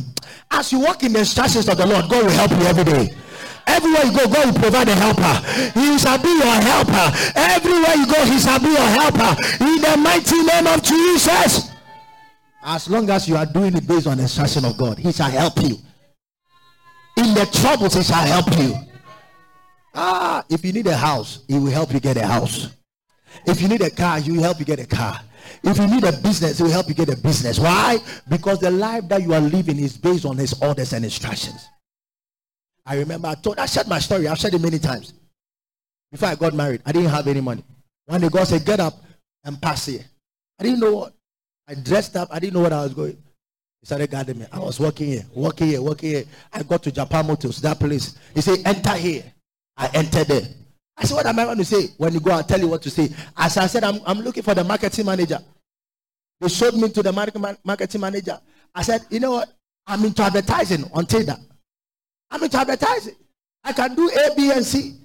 [0.51, 3.15] As you walk in the instructions of the Lord, God will help you every day.
[3.67, 5.79] Everywhere you go, God will provide a helper.
[5.79, 7.17] He shall be your helper.
[7.35, 9.43] Everywhere you go, He shall be your helper.
[9.61, 11.71] In the mighty name of Jesus.
[12.63, 15.31] As long as you are doing it based on the instruction of God, He shall
[15.31, 15.79] help you.
[17.17, 18.75] In the troubles, He shall help you.
[19.95, 22.69] Ah, if you need a house, He will help you get a house.
[23.47, 25.21] If you need a car, He will help you get a car.
[25.63, 27.59] If you need a business, He will help you get a business.
[27.59, 27.99] Why?
[28.29, 31.69] Because the life that you are living is based on His orders and instructions.
[32.85, 34.29] I remember I told I shared my story.
[34.29, 35.15] I've shared it many times.
[36.13, 37.65] Before I got married, I didn't have any money.
[38.05, 38.95] One day God said, Get up
[39.45, 40.05] and pass here.
[40.59, 41.13] I didn't know what.
[41.69, 43.19] I dressed up, I didn't know what I was going.
[43.87, 44.47] Started guarding me.
[44.51, 46.25] I was walking here, walking here, walking here.
[46.53, 48.17] I got to Japan Motors, that place.
[48.35, 49.23] He said, Enter here.
[49.77, 50.43] I entered there.
[50.97, 51.91] I said, What am I going to say?
[51.97, 53.11] When you go, I'll tell you what to say.
[53.37, 55.39] As I said, I'm, I'm looking for the marketing manager.
[56.41, 58.41] They showed me to the marketing manager.
[58.75, 59.53] I said, You know what?
[59.87, 61.39] I'm into advertising on Teda.
[62.33, 63.15] I'm into advertising.
[63.63, 64.97] I can do A, B, and C.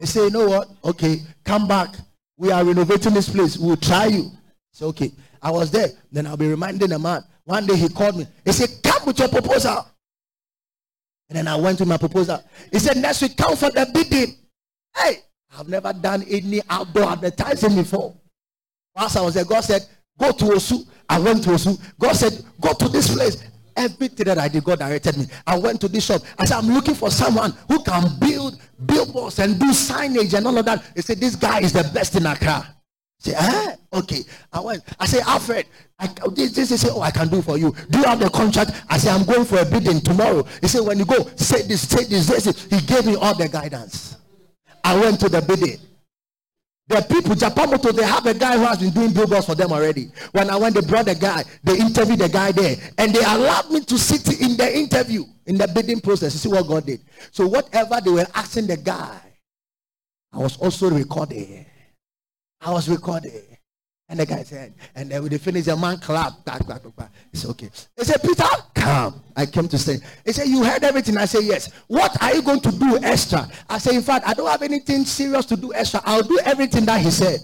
[0.00, 0.68] They say, you know what?
[0.84, 1.94] Okay, come back.
[2.36, 3.56] We are renovating this place.
[3.56, 4.32] We'll try you.
[4.72, 5.12] Say, okay.
[5.40, 5.90] I was there.
[6.10, 7.22] Then I'll be reminding the man.
[7.48, 8.26] One day he called me.
[8.44, 9.86] He said, come with your proposal.
[11.30, 12.44] And then I went to my proposal.
[12.70, 14.36] He said, next week, come for the bidding.
[14.94, 15.20] Hey,
[15.58, 18.14] I've never done any outdoor advertising before.
[18.94, 19.86] Whilst I was there, God said,
[20.18, 20.86] go to Osu.
[21.08, 21.80] I went to Osu.
[21.98, 23.42] God said, go to this place.
[23.74, 25.24] Everything that I did, God directed me.
[25.46, 26.20] I went to this shop.
[26.38, 30.58] I said, I'm looking for someone who can build billboards and do signage and all
[30.58, 30.84] of that.
[30.94, 32.74] He said, This guy is the best in Accra.
[33.20, 34.20] Say, ah, okay.
[34.52, 34.82] I went.
[34.98, 35.66] I say, Alfred,
[35.98, 37.74] I, this, this, this, oh, I can do for you.
[37.90, 38.70] Do you have the contract?
[38.88, 40.44] I say, I'm going for a bidding tomorrow.
[40.60, 42.64] He said, when you go, say this, say this, say this.
[42.66, 44.16] He gave me all the guidance.
[44.84, 45.80] I went to the bidding.
[46.86, 49.72] The people, Japan Motor, they have a guy who has been doing billboards for them
[49.72, 50.10] already.
[50.32, 53.70] When I went, they brought the guy, they interviewed the guy there, and they allowed
[53.70, 56.32] me to sit in the interview, in the bidding process.
[56.32, 57.00] You see what God did.
[57.30, 59.20] So whatever they were asking the guy,
[60.32, 61.66] I was also recording.
[62.60, 63.32] I was recording.
[64.10, 66.44] And the guy said, and then when they finished, the man clapped.
[66.46, 67.10] Back, back, back.
[67.30, 67.68] It's okay.
[67.96, 68.44] He said, Peter,
[68.74, 69.22] come.
[69.36, 69.98] I came to say.
[70.24, 71.18] He said, You heard everything.
[71.18, 71.70] I said, Yes.
[71.88, 73.46] What are you going to do extra?
[73.68, 76.00] I said, In fact, I don't have anything serious to do extra.
[76.06, 77.40] I'll do everything that he said.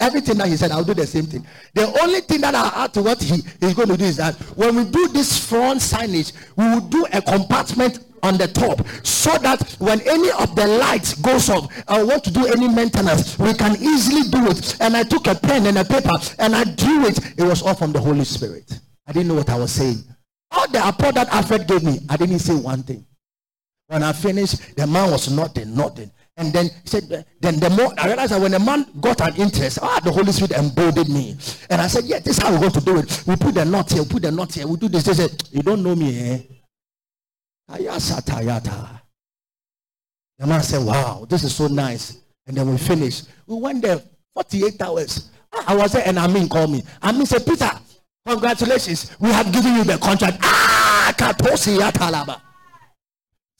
[0.00, 1.44] Everything that he said, I'll do the same thing.
[1.74, 4.36] The only thing that I'll add to what he is going to do is that
[4.56, 9.36] when we do this front signage, we will do a compartment on the top so
[9.38, 13.54] that when any of the lights goes off I want to do any maintenance, we
[13.54, 14.76] can easily do it.
[14.80, 17.18] And I took a pen and a paper and I drew it.
[17.38, 18.80] It was all from the Holy Spirit.
[19.06, 20.04] I didn't know what I was saying.
[20.50, 23.04] All the apport that Alfred gave me, I didn't say one thing.
[23.88, 26.10] When I finished, the man was nodding, nodding.
[26.36, 29.34] And then he said, then the more I realized that when the man got an
[29.36, 31.36] interest, ah, the Holy Spirit emboldened me.
[31.68, 33.24] And I said, Yeah, this is how we're going to do it.
[33.26, 35.04] We put the knot here, we put the knot here, we do this.
[35.04, 36.38] They said, You don't know me, eh?
[40.38, 42.18] The man said, Wow, this is so nice.
[42.46, 43.28] And then we finished.
[43.46, 44.00] We went there
[44.34, 45.30] 48 hours.
[45.66, 46.82] I was there, and Amin called me.
[47.02, 47.70] Amin said, Peter,
[48.26, 49.10] congratulations.
[49.18, 50.38] We have given you the contract.
[50.42, 52.40] Ah, Katosi Yatalaba.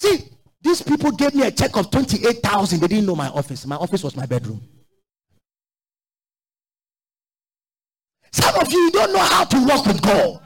[0.00, 0.24] See,
[0.62, 2.80] these people gave me a check of 28,000.
[2.80, 3.66] They didn't know my office.
[3.66, 4.60] My office was my bedroom.
[8.30, 10.40] Some of you don't know how to work with God.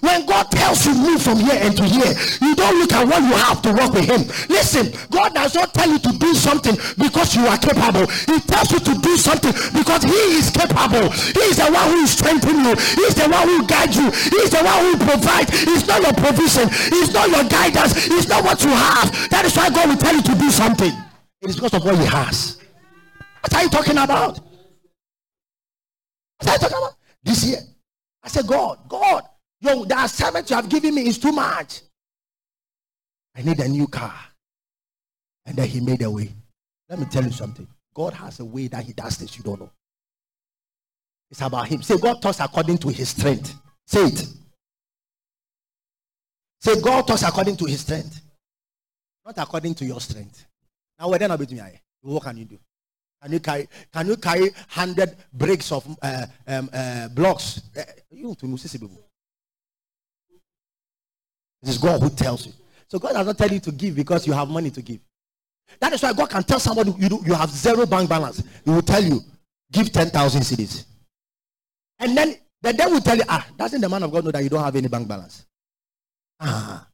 [0.00, 3.20] When God tells you move from here and to here, you don't look at what
[3.20, 4.24] you have to work with Him.
[4.48, 8.08] Listen, God does not tell you to do something because you are capable.
[8.24, 11.12] He tells you to do something because He is capable.
[11.12, 12.74] He is the one who is strengthening you.
[12.96, 14.08] He is the one who guides you.
[14.08, 15.52] He is the one who provides.
[15.52, 16.68] It's not your provision.
[16.72, 18.08] It's not your guidance.
[18.08, 19.12] It's not what you have.
[19.28, 20.92] That is why God will tell you to do something.
[21.42, 22.56] It is because of what He has.
[23.42, 24.40] What are you talking about?
[26.40, 26.96] What are you talking about?
[27.22, 27.60] This year.
[28.22, 29.28] I said, God, God,
[29.64, 31.80] Yo, the assignment you have given me is too much.
[33.34, 34.14] I need a new car.
[35.46, 36.30] And then he made a way.
[36.90, 37.66] Let me tell you something.
[37.94, 39.38] God has a way that he does this.
[39.38, 39.70] You don't know.
[41.30, 41.82] It's about him.
[41.82, 43.54] Say, God talks according to his strength.
[43.86, 44.26] Say it.
[46.60, 48.20] Say, God talks according to his strength.
[49.24, 50.44] Not according to your strength.
[51.00, 52.58] Now, What can you do?
[53.22, 57.62] Can you carry, can you carry 100 bricks of uh, um, uh, blocks?
[57.74, 58.58] Uh, you to know,
[61.64, 62.52] it is God who tells you.
[62.88, 65.00] So God does not tell you to give because you have money to give.
[65.80, 68.42] That is why God can tell somebody you, do, you have zero bank balance.
[68.64, 69.20] He will tell you,
[69.72, 70.84] give 10,000 cedis.
[71.98, 74.42] And then the devil will tell you, ah, doesn't the man of God know that
[74.42, 75.46] you don't have any bank balance?
[76.38, 76.86] Ah,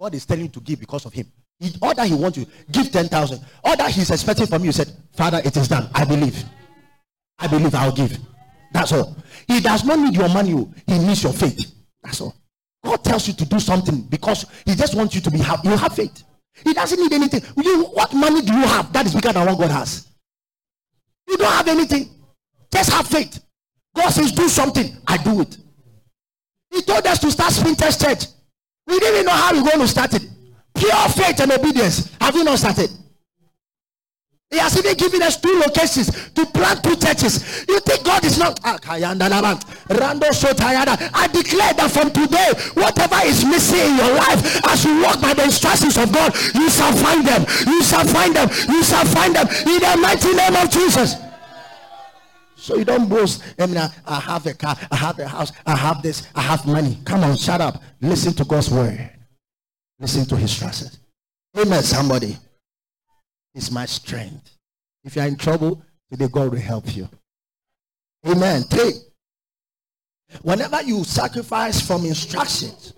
[0.00, 1.30] God is telling you to give because of him.
[1.60, 3.40] He, all that he wants you, give 10,000.
[3.62, 5.90] All that he's expecting from you, said, Father, it is done.
[5.94, 6.42] I believe.
[7.38, 8.18] I believe I'll give.
[8.72, 9.16] That's all.
[9.46, 10.54] He does not need your money.
[10.54, 10.72] Oh.
[10.86, 11.70] He needs your faith.
[12.02, 12.34] That's all.
[12.84, 15.68] God tells you to do something because He just wants you to be happy.
[15.68, 16.22] You have faith.
[16.62, 17.42] He doesn't need anything.
[17.62, 20.06] You, what money do you have that is bigger than what God has?
[21.26, 22.10] You don't have anything.
[22.72, 23.42] Just have faith.
[23.96, 24.96] God says, do something.
[25.06, 25.56] I do it.
[26.70, 28.26] He told us to start Spintex Church.
[28.86, 30.22] We didn't even know how we're going to start it.
[30.74, 32.10] Pure faith and obedience.
[32.20, 32.90] Have you not started?
[34.54, 37.66] He has even given us two locations to plant two churches.
[37.66, 38.60] You think God is not?
[38.62, 39.00] Ah, I
[41.26, 45.42] declare that from today, whatever is missing in your life, as you walk by the
[45.42, 47.44] instructions of God, you shall find them.
[47.66, 48.48] You shall find them.
[48.68, 51.16] You shall find them in the mighty name of Jesus.
[52.54, 53.42] So you don't boast.
[53.58, 56.64] I mean, I have a car, I have a house, I have this, I have
[56.64, 56.96] money.
[57.04, 57.82] Come on, shut up.
[58.00, 59.10] Listen to God's word.
[59.98, 61.00] Listen to his instructions.
[61.58, 62.38] Amen, somebody
[63.54, 64.56] is my strength.
[65.04, 67.08] If you are in trouble, today God will help you.
[68.26, 68.62] Amen.
[68.62, 68.92] Three.
[70.42, 72.94] Whenever you sacrifice from instructions,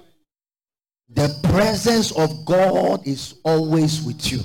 [1.09, 4.41] the presence of God is always with you.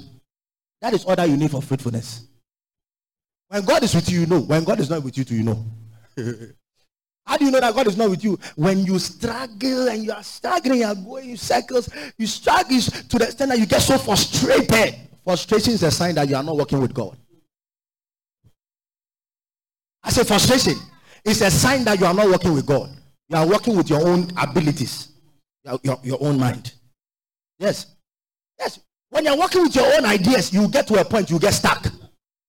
[0.82, 2.28] That is all that you need for faithfulness.
[3.48, 4.40] When God is with you, you know.
[4.40, 5.66] When God is not with you, do you know.
[7.26, 8.40] How do you know that God is not with you?
[8.56, 13.18] When you struggle and you are struggling, you are going in circles, you struggle to
[13.18, 14.96] the extent that you get so frustrated.
[15.24, 17.18] Frustration is a sign that you are not working with God.
[20.04, 20.76] I say frustration
[21.24, 22.90] is a sign that you are not working with God.
[23.30, 25.10] You are working with your own abilities,
[25.64, 26.74] your, your, your own mind.
[27.60, 27.96] Yes.
[28.60, 28.80] Yes.
[29.10, 31.86] When you're working with your own ideas, you get to a point you get stuck.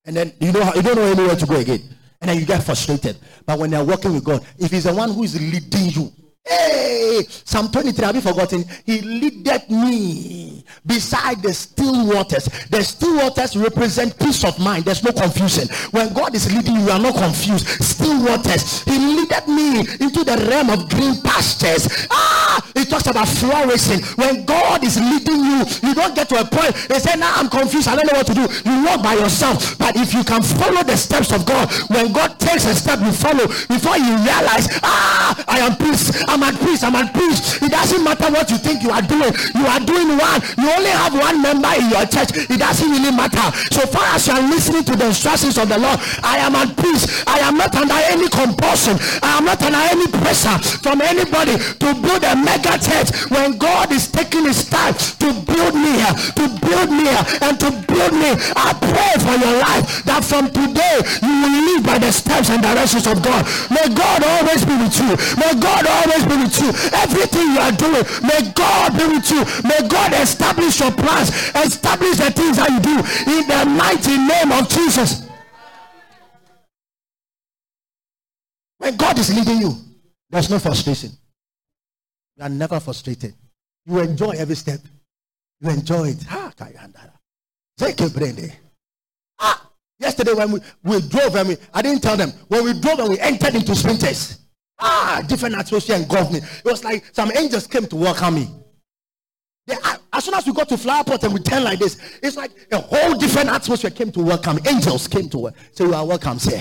[0.05, 1.83] And then you know you don't know anywhere to go again.
[2.21, 3.17] And then you get frustrated.
[3.45, 6.13] But when you're working with God, if He's the one who is leading you,
[6.45, 8.65] Hey, Psalm 23, have you forgotten?
[8.85, 12.47] He leaded me beside the still waters.
[12.69, 14.85] The still waters represent peace of mind.
[14.85, 15.69] There's no confusion.
[15.93, 17.67] When God is leading you, you are not confused.
[17.83, 18.83] Still waters.
[18.85, 22.09] He leaded me into the realm of green pastures.
[22.11, 24.03] Ah, he talks about flourishing.
[24.19, 26.75] When God is leading you, you don't get to a point.
[26.91, 27.87] They say, now I'm confused.
[27.87, 28.47] I don't know what to do.
[28.67, 29.79] You walk by yourself.
[29.79, 33.13] But if you can follow the steps of God, when God takes a step, you
[33.13, 33.47] follow.
[33.71, 36.11] Before you realize, ah, I am peace.
[36.27, 36.83] I'm at peace.
[36.83, 37.63] I'm at peace.
[37.63, 39.31] It doesn't matter what you think you are doing.
[39.55, 40.43] You are doing one.
[40.59, 42.35] You only have one member in your church.
[42.35, 43.47] It doesn't really matter.
[43.71, 46.75] So far as you are listening to the instructions of the Lord, I am at
[46.75, 47.23] peace.
[47.31, 48.99] I am not under any compulsion.
[49.23, 53.93] I am not under any pressure from anybody to build a mega church when God
[53.93, 56.03] is taking his time to build me
[56.37, 57.09] to build me
[57.43, 58.31] and to build me.
[58.57, 62.63] I pray for your life that from today you will live by the steps and
[62.63, 63.47] directions of God.
[63.71, 65.13] May God always be with you.
[65.39, 66.71] May God always be with you.
[66.93, 69.43] Everything you are doing, may God be with you.
[69.63, 72.97] May God establish your plans, establish the things that you do
[73.29, 75.29] in the mighty name of Jesus.
[78.79, 79.77] When God is leading you,
[80.29, 81.11] there's no frustration.
[82.37, 83.35] You are never frustrated.
[83.87, 84.81] You enjoy every step.
[85.61, 86.25] You enjoy it.
[89.39, 92.99] Ah, yesterday when we, we drove and we, I didn't tell them, when we drove
[93.01, 94.39] and we entered into Spintex,
[94.79, 96.39] ah, different atmosphere engulfed me.
[96.39, 98.49] It was like some angels came to welcome me.
[99.67, 99.77] They,
[100.13, 102.51] as soon as we got to flower pot and we turned like this, it's like
[102.73, 104.59] a whole different atmosphere came to welcome.
[104.67, 106.61] Angels came to say, so you are welcome, sir.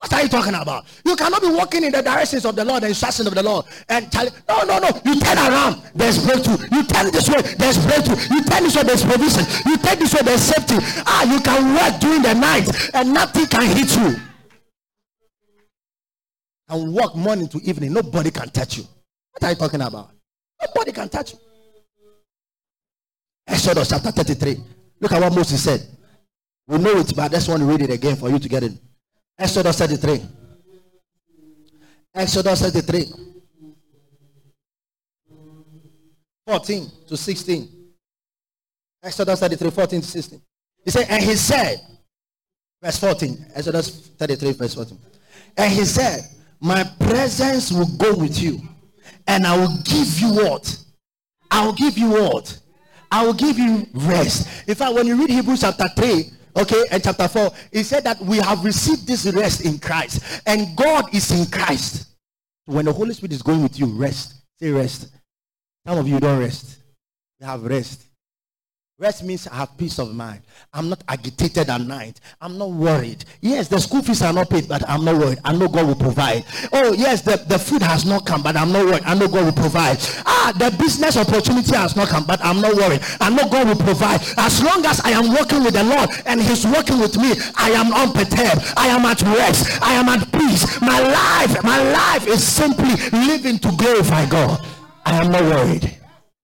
[0.00, 0.86] What are you talking about?
[1.04, 3.66] You cannot be walking in the directions of the Lord, the instructions of the Lord,
[3.86, 4.88] and tell no, no, no.
[5.04, 6.56] You turn around, there's breakthrough.
[6.72, 8.16] You turn this way, there's breakthrough.
[8.34, 9.44] You turn this way, there's provision.
[9.66, 10.76] You turn this way, there's safety.
[11.04, 14.16] Ah, you can work during the night, and nothing can hit you.
[16.70, 18.84] And walk morning to evening, nobody can touch you.
[19.32, 20.12] What are you talking about?
[20.62, 21.38] Nobody can touch you.
[23.46, 24.64] Exodus chapter 33.
[25.00, 25.86] Look at what Moses said.
[26.66, 28.62] We know it, but I just want to read it again for you to get
[28.62, 28.72] it.
[29.40, 30.22] Exodus 33.
[32.14, 33.06] Exodus 33.
[36.46, 37.68] 14 to 16.
[39.02, 40.42] Exodus 33, 14 to 16.
[40.84, 41.78] He said, and he said,
[42.82, 44.98] verse 14, Exodus 33, verse 14.
[45.56, 46.22] And he said,
[46.60, 48.60] My presence will go with you,
[49.26, 50.76] and I will give you what?
[51.50, 52.58] I will give you what?
[53.10, 54.68] I will give you rest.
[54.68, 58.20] In fact, when you read Hebrews chapter 3, okay and chapter 4 he said that
[58.20, 62.06] we have received this rest in christ and god is in christ.
[62.66, 64.34] When the holy spirit is going with you rest.
[64.60, 65.10] Say rest.
[65.86, 66.78] Some of you don't rest.
[67.40, 68.09] You have rest
[69.00, 70.42] Rest means I have peace of mind.
[70.74, 72.20] I'm not agitated at night.
[72.38, 73.24] I'm not worried.
[73.40, 75.38] Yes, the school fees are not paid, but I'm not worried.
[75.42, 76.44] I know God will provide.
[76.70, 79.02] Oh, yes, the, the food has not come, but I'm not worried.
[79.06, 79.96] I know God will provide.
[80.26, 83.00] Ah, the business opportunity has not come, but I'm not worried.
[83.22, 84.20] I know God will provide.
[84.36, 87.70] As long as I am working with the Lord and He's working with me, I
[87.70, 88.60] am unperturbed.
[88.76, 89.80] I am at rest.
[89.80, 90.78] I am at peace.
[90.82, 94.60] My life, my life is simply living to glorify God.
[95.06, 95.96] I am not worried.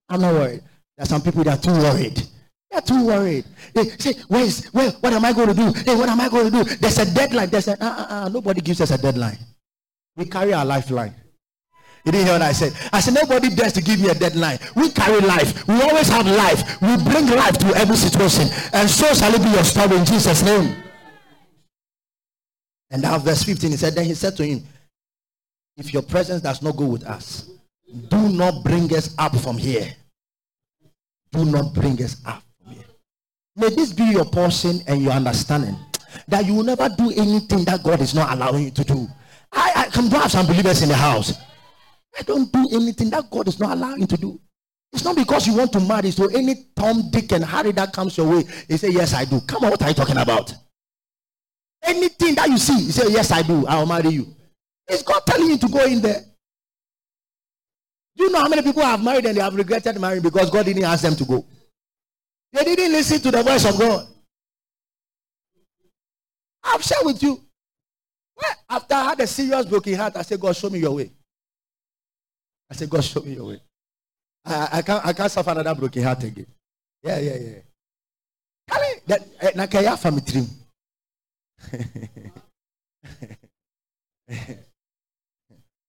[0.09, 0.63] I'm not worried.
[0.97, 2.23] There are some people that are too worried.
[2.71, 3.45] They're too worried.
[3.75, 5.73] They say, where is, where, what am I going to do?
[5.73, 6.65] Hey, what am I going to do?
[6.77, 7.49] There's a deadline.
[7.49, 9.39] There's a, uh, uh, uh, nobody gives us a deadline.
[10.17, 11.15] We carry our lifeline.
[12.05, 12.73] You didn't hear what I said?
[12.93, 14.59] I said, nobody dares to give me a deadline.
[14.77, 15.67] We carry life.
[15.67, 16.81] We always have life.
[16.81, 18.49] We bring life to every situation.
[18.73, 20.77] And so shall it be your story in Jesus' name.
[22.91, 24.65] And now verse 15, he said, then he said to him,
[25.77, 27.51] if your presence does not go with us,
[28.09, 29.93] do not bring us up from here.
[31.33, 32.43] Do not bring us up.
[33.57, 35.77] May this be your portion and your understanding
[36.29, 39.09] that you will never do anything that God is not allowing you to do.
[39.53, 41.39] I, I can have some believers in the house.
[42.19, 44.41] I don't do anything that God is not allowing you to do.
[44.93, 46.11] It's not because you want to marry.
[46.11, 49.41] So any Tom, Dick, and Harry that comes your way, they say, Yes, I do.
[49.41, 50.55] Come on, what are you talking about?
[51.83, 53.67] Anything that you see, you say, Yes, I do.
[53.67, 54.35] I'll marry you.
[54.89, 56.23] Is God telling you to go in there.
[58.17, 60.65] Do you know how many people have married and they have regretted marrying because God
[60.65, 61.45] didn't ask them to go?
[62.53, 64.07] They didn't listen to the voice of God.
[66.65, 67.41] I've shared with you.
[68.69, 71.11] After I had a serious broken heart, I said, God, show me your way.
[72.71, 73.61] I said, God, show me your way.
[74.45, 76.47] I, I can't I can't suffer another broken heart again.
[77.03, 77.59] Yeah, yeah, yeah.
[78.69, 80.47] Kale, that eh, na kaya family dream.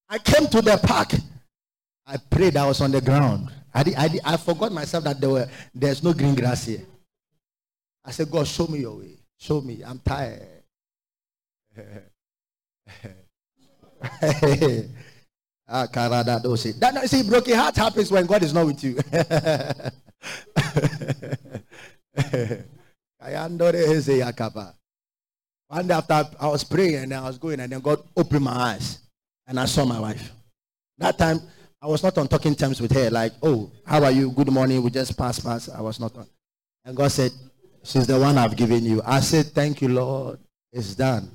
[0.10, 1.14] I came to the park.
[2.06, 2.56] I prayed.
[2.56, 3.52] I was on the ground.
[3.74, 6.86] I, I, I forgot myself that there were there's no green grass here.
[8.04, 9.18] I said, God, show me your way.
[9.38, 9.82] Show me.
[9.86, 10.48] I'm tired.
[15.68, 15.86] ah.
[15.92, 18.96] That see, broken heart happens when God is not with you.
[25.68, 28.54] One day after I was praying and I was going, and then God opened my
[28.54, 29.00] eyes
[29.46, 30.32] and I saw my wife.
[30.98, 31.42] That time
[31.82, 34.32] I was not on talking terms with her, like, oh, how are you?
[34.32, 34.82] Good morning.
[34.82, 35.70] We just pass, pass.
[35.70, 36.28] I was not on.
[36.84, 37.32] And God said,
[37.84, 39.02] She's the one I've given you.
[39.06, 40.40] I said, Thank you, Lord.
[40.74, 41.30] It's done.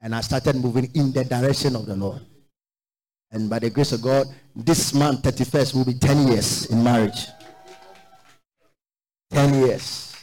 [0.00, 2.22] And I started moving in the direction of the Lord.
[3.30, 7.26] And by the grace of God, this month, 31st, will be 10 years in marriage.
[9.32, 10.14] 10 years.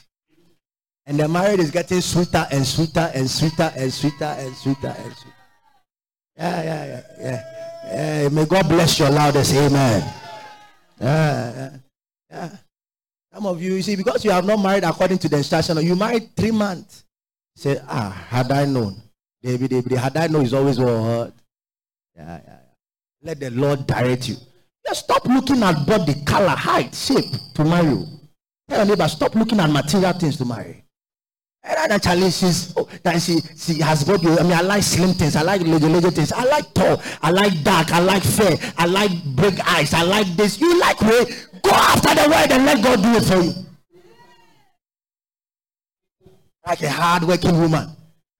[1.05, 5.13] And the marriage is getting sweeter and sweeter and sweeter and sweeter and sweeter and
[5.13, 5.31] sweeter.
[6.37, 7.54] Yeah, yeah, yeah, yeah.
[8.31, 9.53] May God bless your loudest.
[9.53, 10.13] Amen.
[10.99, 11.77] Yeah,
[12.29, 12.49] yeah.
[13.33, 15.95] Some of you, you see, because you have not married according to the instruction, you
[15.95, 17.03] married three months.
[17.55, 18.95] Say, ah, had I known.
[19.41, 21.33] David, David, had I known is always well heard.
[22.15, 22.57] Yeah, yeah, yeah.
[23.21, 24.35] Let the Lord direct you.
[24.85, 27.25] Just stop looking at body, color, height, shape
[27.55, 28.05] to marry you.
[28.69, 30.84] Tell your neighbor, stop looking at material things to marry.
[31.67, 34.37] And actually, she's oh, that she she has got you.
[34.37, 35.35] I mean, I like slim things.
[35.35, 36.31] I like little little things.
[36.31, 37.01] I like tall.
[37.23, 37.91] I like dark.
[37.91, 38.55] I like fair.
[38.77, 39.91] I like big eyes.
[39.93, 40.59] I like this.
[40.59, 41.25] You like way.
[41.63, 43.65] Go after the word and let God do it for you.
[46.67, 47.89] Like a hard-working woman.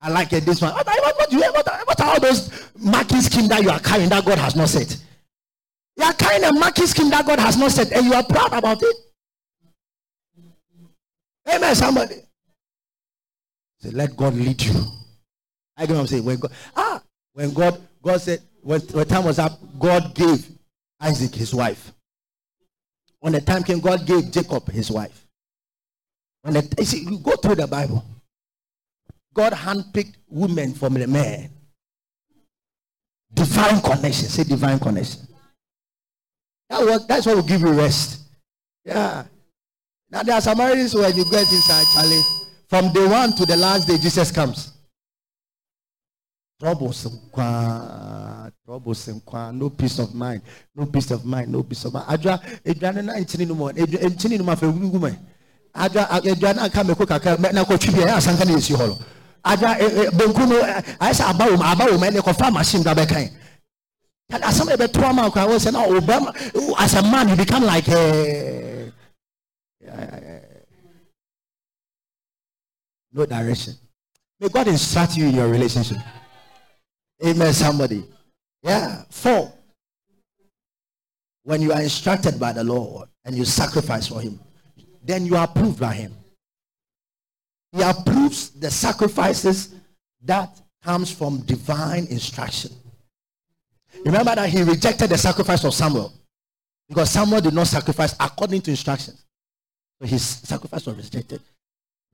[0.02, 0.74] I like it, this one.
[0.74, 4.24] What, what, what, what, what are all those marking scheme that you are carrying that
[4.24, 4.96] God has not said?
[5.98, 8.54] You are carrying a marking scheme that God has not said, and you are proud
[8.54, 8.96] about it.
[11.48, 12.25] Amen, somebody.
[13.86, 14.74] Say, let God lead you.
[15.78, 17.04] I can say when God ah
[17.34, 20.48] when God God said when, when time was up, God gave
[21.00, 21.92] Isaac his wife.
[23.20, 25.28] When the time came, God gave Jacob his wife.
[26.42, 28.04] When the, you see, you go through the Bible.
[29.36, 31.52] God handpicked women from the man.
[33.34, 34.30] Divine connection.
[34.30, 35.28] Say divine connection.
[36.70, 38.22] That was, that's what will give you rest.
[38.84, 39.26] Yeah.
[40.10, 42.45] Now there are some areas where you get inside, Charlie.
[42.68, 44.72] From day one to the last day, Jesus comes.
[46.60, 47.20] Troublesome,
[48.66, 49.22] troublesome,
[49.54, 50.42] no peace of mind,
[50.74, 52.06] no peace of mind, no peace of mind.
[52.08, 55.10] Adra, aduane na mu, nkyini no mu afɛ wugu mu.
[55.76, 58.98] Adra, aduane aka meko kakra, na kɔ twi bi a asanka na esi hɔ no.
[59.44, 59.76] Adra,
[60.12, 60.56] benku no,
[61.02, 63.30] ayɛ sɛ aba wɔ mu, aba wɔ mu, ɛna kɔfa machine da bɛkan.
[64.32, 67.88] Asɛm de bɛto ama akora wɔ sɛ na ɔbɛma, as a man you become like
[67.90, 68.92] a.
[69.86, 70.45] Uh,
[73.16, 73.74] no direction.
[74.40, 75.98] May God instruct you in your relationship.
[77.26, 78.04] Amen, somebody.
[78.62, 79.04] Yeah.
[79.10, 79.54] Four.
[81.44, 84.40] When you are instructed by the Lord and you sacrifice for Him,
[85.04, 86.14] then you are approved by Him.
[87.72, 89.76] He approves the sacrifices
[90.24, 90.50] that
[90.84, 92.72] comes from divine instruction.
[94.06, 96.14] Remember that he rejected the sacrifice of Samuel
[96.88, 99.26] because Samuel did not sacrifice according to instructions.
[100.00, 101.42] So his sacrifice was rejected.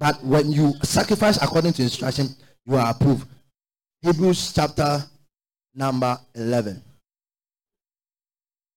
[0.02, 2.30] But when you sacrifice according to instruction,
[2.66, 3.28] you are approved.
[4.02, 5.04] Hebrews chapter
[5.76, 6.82] number 11.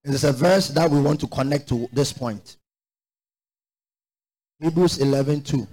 [0.05, 2.59] It is a verse that we want to connect to this point.
[4.60, 5.66] Hebrews 11 2.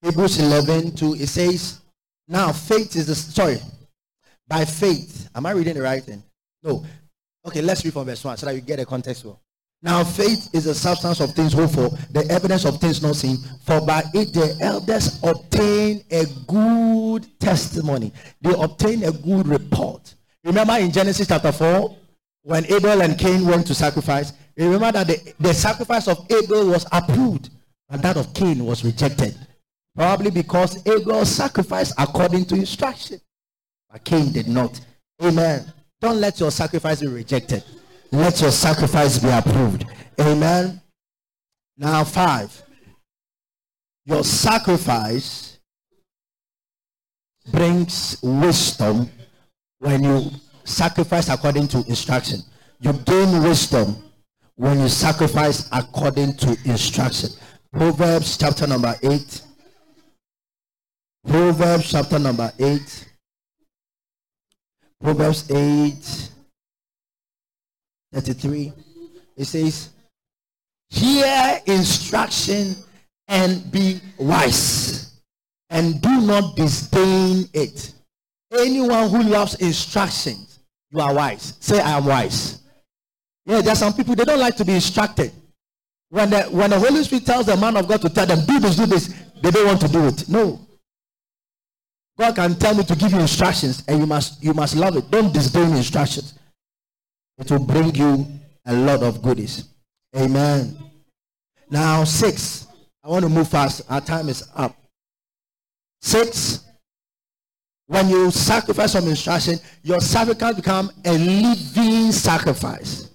[0.00, 1.14] Hebrews 11 2.
[1.16, 1.80] It says,
[2.26, 3.58] Now faith is the sorry.
[4.48, 5.28] By faith.
[5.34, 6.22] Am I reading the right thing?
[6.62, 6.82] No.
[7.46, 9.26] Okay, let's read from verse 1 so that you get a context.
[9.82, 13.38] Now, faith is the substance of things hoped for, the evidence of things not seen.
[13.64, 18.12] For by it the elders obtain a good testimony.
[18.42, 20.14] They obtain a good report.
[20.44, 21.96] Remember in Genesis chapter 4,
[22.42, 26.86] when Abel and Cain went to sacrifice, remember that the, the sacrifice of Abel was
[26.92, 27.48] approved,
[27.88, 29.34] and that of Cain was rejected.
[29.94, 33.20] Probably because Abel sacrificed according to instruction,
[33.90, 34.78] but Cain did not.
[35.22, 35.72] Amen.
[36.00, 37.64] Don't let your sacrifice be rejected
[38.12, 39.84] let your sacrifice be approved.
[40.20, 40.80] Amen.
[41.76, 42.62] Now, five.
[44.04, 45.58] Your sacrifice
[47.50, 49.10] brings wisdom
[49.78, 50.30] when you
[50.64, 52.40] sacrifice according to instruction.
[52.80, 53.96] You gain wisdom
[54.56, 57.30] when you sacrifice according to instruction.
[57.72, 59.42] Proverbs chapter number 8.
[61.26, 63.06] Proverbs chapter number 8.
[65.00, 66.29] Proverbs 8
[68.12, 68.72] 33,
[69.36, 69.90] it says,
[70.88, 72.74] Hear instruction
[73.28, 75.20] and be wise,
[75.70, 77.92] and do not disdain it.
[78.52, 80.58] Anyone who loves instructions,
[80.90, 81.54] you are wise.
[81.60, 82.60] Say, I am wise.
[83.46, 85.32] Yeah, there are some people, they don't like to be instructed.
[86.08, 88.58] When the, when the Holy Spirit tells the man of God to tell them, do
[88.58, 90.28] this, do this, they don't want to do it.
[90.28, 90.60] No.
[92.18, 95.10] God can tell me to give you instructions, and you must you must love it.
[95.10, 96.34] Don't disdain instructions.
[97.40, 98.26] It will bring you
[98.66, 99.64] a lot of goodies.
[100.16, 100.76] Amen.
[101.70, 102.66] Now, six.
[103.02, 103.82] I want to move fast.
[103.88, 104.76] Our time is up.
[106.02, 106.64] Six.
[107.86, 113.10] When you sacrifice some instruction, your sacrifice become a living sacrifice.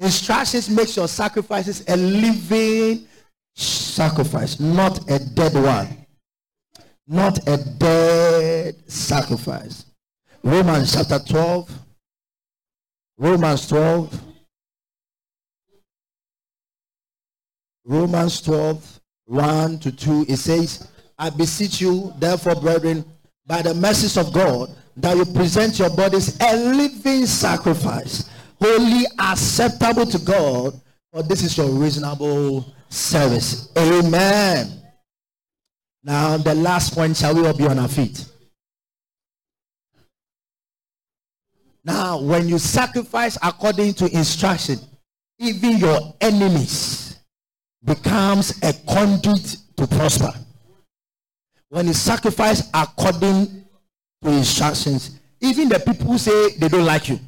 [0.00, 3.06] Instructions makes your sacrifices a living
[3.54, 5.98] sacrifice, not a dead one.
[7.06, 9.86] not a dead sacrifice.
[10.42, 11.81] Romans chapter 12.
[13.22, 14.20] Romans 12.
[17.84, 20.26] Romans 12, 1 to 2.
[20.28, 23.04] It says, I beseech you, therefore, brethren,
[23.46, 28.28] by the mercies of God, that you present your bodies a living sacrifice,
[28.60, 30.80] wholly acceptable to God,
[31.12, 33.70] for this is your reasonable service.
[33.78, 34.82] Amen.
[36.02, 38.31] Now, the last point, shall we all be on our feet?
[41.84, 44.78] Now, when you sacrifice according to instruction,
[45.38, 47.16] even your enemies
[47.84, 50.32] becomes a conduit to prosper.
[51.68, 53.64] When you sacrifice according
[54.22, 57.18] to instructions, even the people who say they don't like you,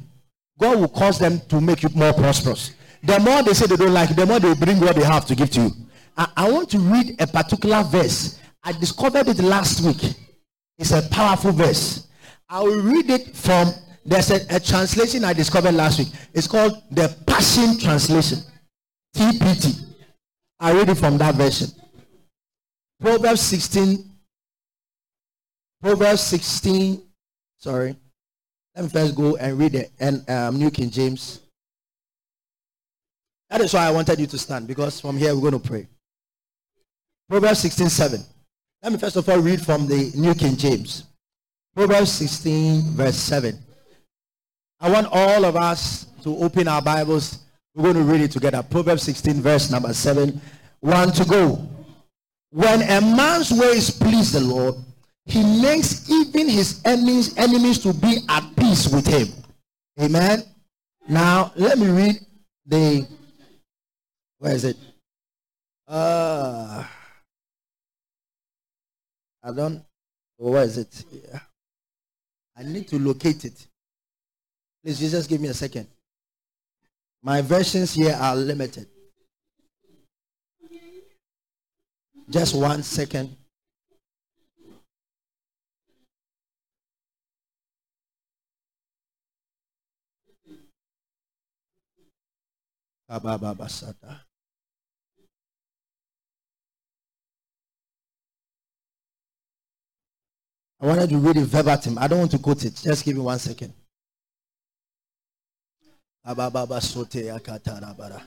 [0.57, 2.71] God will cause them to make you more prosperous.
[3.03, 5.25] The more they say they don't like you, the more they bring what they have
[5.25, 5.71] to give to you.
[6.17, 8.39] I, I want to read a particular verse.
[8.63, 10.15] I discovered it last week.
[10.77, 12.07] It's a powerful verse.
[12.47, 13.73] I will read it from
[14.05, 16.09] there's a, a, translation I discovered last week.
[16.33, 18.39] It's called the Passion Translation,
[19.15, 19.83] TPT.
[20.59, 21.69] I read it from that version.
[23.01, 24.09] Proverbs 16.
[25.81, 27.01] Proverbs 16.
[27.57, 27.95] Sorry.
[28.75, 29.91] Let me first go and read it.
[29.99, 31.41] And um, New King James.
[33.49, 35.87] That is why I wanted you to stand because from here we're going to pray.
[37.29, 38.21] Proverbs 16 7.
[38.83, 41.05] Let me first of all read from the New King James.
[41.75, 43.64] Proverbs 16, verse 7.
[44.85, 47.39] I want all of us to open our Bibles.
[47.73, 48.61] We're going to read it together.
[48.61, 50.39] Proverbs 16, verse number 7.
[50.81, 51.67] One to go.
[52.51, 54.75] When a man's ways please the Lord,
[55.25, 59.29] he makes even his enemies, enemies to be at peace with him.
[59.99, 60.43] Amen.
[61.07, 62.19] Now, let me read
[62.67, 63.07] the.
[64.37, 64.77] Where is it?
[65.87, 66.83] Uh,
[69.41, 69.83] I don't.
[70.37, 71.05] Where is it?
[71.11, 71.39] Yeah.
[72.55, 73.65] I need to locate it.
[74.85, 75.87] Please, just give me a second.
[77.23, 78.85] My versions here are limited.
[82.29, 83.35] Just one second.
[93.09, 93.17] I
[100.79, 101.97] wanted to read it verbatim.
[101.97, 102.75] I don't want to quote it.
[102.75, 103.73] Just give me one second.
[106.25, 108.21] Ababa sote akatarabara.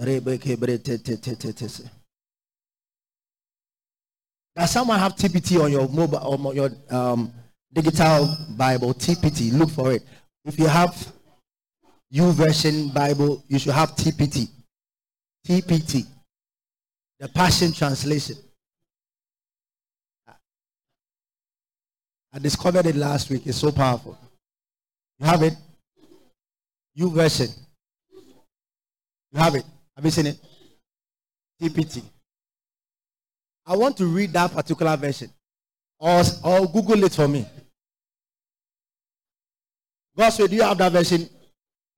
[0.00, 1.66] Rebeke brete te te te te.
[4.56, 7.32] Does someone have TPT on your mobile on your um,
[7.72, 8.92] digital Bible?
[8.92, 9.52] TPT.
[9.52, 10.02] Look for it.
[10.44, 10.96] If you have
[12.12, 14.48] YouVersion Bible, you should have TPT.
[15.46, 16.06] TPT.
[17.20, 18.36] The Passion Translation.
[22.32, 23.46] I discovered it last week.
[23.46, 24.18] It's so powerful.
[25.20, 25.54] You have it?
[26.98, 27.54] YouVersion.
[29.32, 29.64] You have it.
[29.94, 30.38] Have you seen it?
[31.60, 32.02] TPT.
[33.66, 35.30] I want to read that particular version.
[35.98, 37.46] Or, or Google it for me.
[40.16, 41.28] Gospel, do you have that version?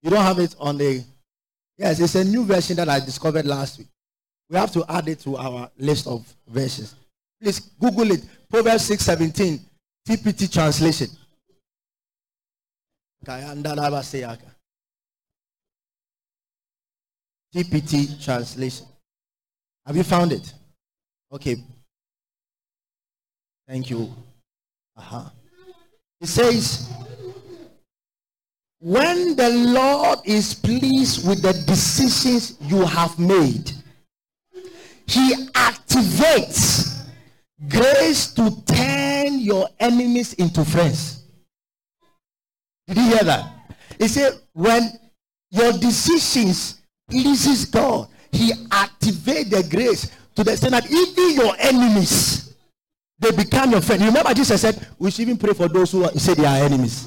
[0.02, 1.02] You don't have it on the.
[1.78, 3.88] Yes, it's a new version that I discovered last week.
[4.50, 6.94] We have to add it to our list of versions.
[7.40, 8.24] Please Google it.
[8.50, 9.60] Proverbs 6:17,
[10.06, 11.08] TPT translation.
[17.54, 18.86] TPT translation.
[19.86, 20.52] Have you found it?
[21.32, 21.56] Okay.
[23.66, 24.14] Thank you.
[24.96, 25.30] Uh-huh.
[26.20, 26.92] It says,
[28.78, 33.72] when the Lord is pleased with the decisions you have made,
[35.06, 37.06] He activates
[37.68, 41.24] grace to turn your enemies into friends.
[42.86, 43.52] Did you hear that?
[43.98, 44.90] He said, when
[45.50, 46.79] your decisions
[47.10, 52.50] pleases God, He activates the grace to the extent that even your enemies
[53.20, 54.00] they become your friend.
[54.00, 57.06] You remember Jesus said, We should even pray for those who say they are enemies.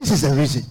[0.00, 0.64] This is the reason.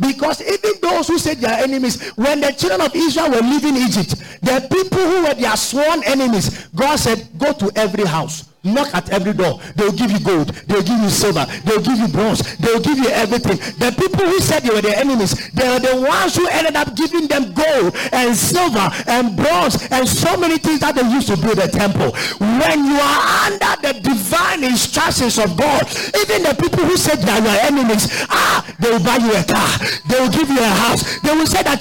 [0.00, 3.76] Because even those who said they are enemies, when the children of Israel were leaving
[3.76, 8.92] Egypt, the people who were their sworn enemies, God said, Go to every house Knock
[8.94, 9.60] at every door.
[9.76, 10.48] They'll give you gold.
[10.66, 11.46] They'll give you silver.
[11.64, 12.56] They'll give you bronze.
[12.58, 13.56] They'll give you everything.
[13.78, 16.94] The people who said they were their enemies, they are the ones who ended up
[16.96, 21.36] giving them gold and silver and bronze and so many things that they used to
[21.36, 22.10] build a temple.
[22.38, 25.86] When you are under the divine instructions of God,
[26.18, 29.44] even the people who said they are your enemies, ah, they will buy you a
[29.44, 29.70] car.
[30.10, 31.20] They will give you a house.
[31.22, 31.78] They will say that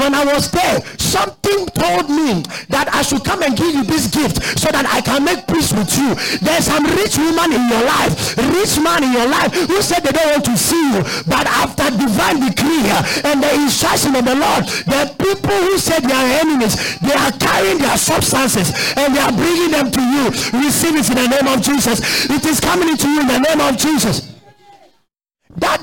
[0.00, 4.08] when I was there, something told me that I should come and give you this
[4.08, 6.14] gift so that I can make peace with you you.
[6.38, 10.14] There's some rich woman in your life, rich man in your life who said they
[10.14, 11.02] don't want to see you.
[11.26, 12.86] But after divine decree
[13.26, 17.32] and the instruction of the Lord, the people who said they are enemies, they are
[17.38, 20.24] carrying their substances and they are bringing them to you.
[20.62, 22.30] Receive it in the name of Jesus.
[22.30, 24.25] It is coming into you in the name of Jesus.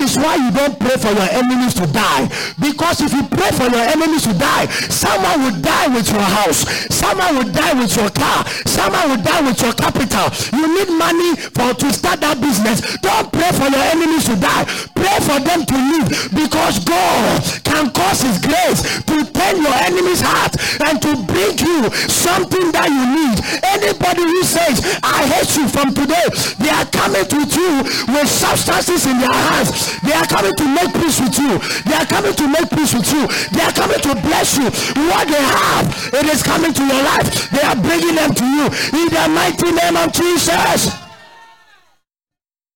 [0.03, 2.27] Is why you don't pray for your enemies to die.
[2.59, 6.67] Because if you pray for your enemies to die, someone will die with your house.
[6.91, 8.43] Someone will die with your car.
[8.67, 10.27] Someone will die with your capital.
[10.51, 12.83] You need money for to start that business.
[12.99, 14.67] Don't pray for your enemies to die.
[14.91, 16.35] Pray for them to live.
[16.35, 20.51] Because God can cause his grace to turn your enemy's heart
[20.83, 23.39] and to bring you something that you need.
[23.63, 26.27] Anybody who says, I hate you from today,
[26.59, 30.93] they are coming to you with substances in their hands they are coming to make
[30.93, 31.59] peace with you.
[31.85, 33.27] They are coming to make peace with you.
[33.53, 34.65] They are coming to bless you.
[35.05, 37.49] What they have, it is coming to your life.
[37.51, 40.89] They are bringing them to you in the mighty name of Jesus.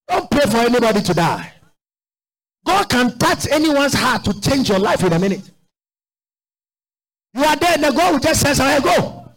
[0.08, 1.54] Don't pray for anybody to die.
[2.66, 5.50] God can touch anyone's heart to change your life in a minute.
[7.34, 9.32] You are there, and the God will just say, I go.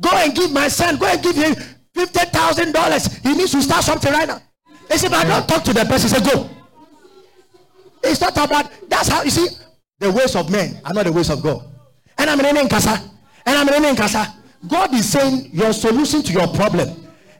[0.00, 1.54] Go and give my son, go and give him
[1.94, 3.22] $50,000.
[3.22, 4.40] He needs to start something right now.
[4.90, 6.08] He said, but I don't talk to the person.
[6.08, 6.48] He said, go.
[8.02, 9.48] It's not about that's how you see
[9.98, 11.64] the ways of men are not the ways of God.
[12.16, 13.00] And I'm in Kasa.
[13.46, 14.34] And I'm in Kasa.
[14.66, 16.88] God is saying your solution to your problem.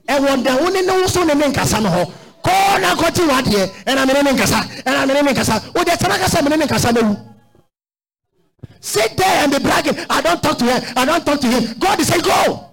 [0.09, 2.13] And when the only no so in Kasa no
[2.43, 4.83] call na koti wadie and I'm in Kasa.
[4.87, 5.71] And I'm in Kasa.
[5.75, 7.35] Oh, the Tanaka I'm in Kasa no.
[8.81, 9.97] Sit there and be bragging.
[10.09, 10.83] I don't talk to him.
[10.97, 11.79] I don't talk to him.
[11.79, 12.68] God is saying, go.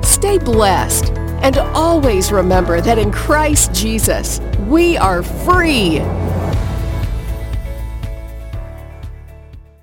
[0.02, 1.12] Stay blessed
[1.42, 6.00] and always remember that in Christ Jesus, we are free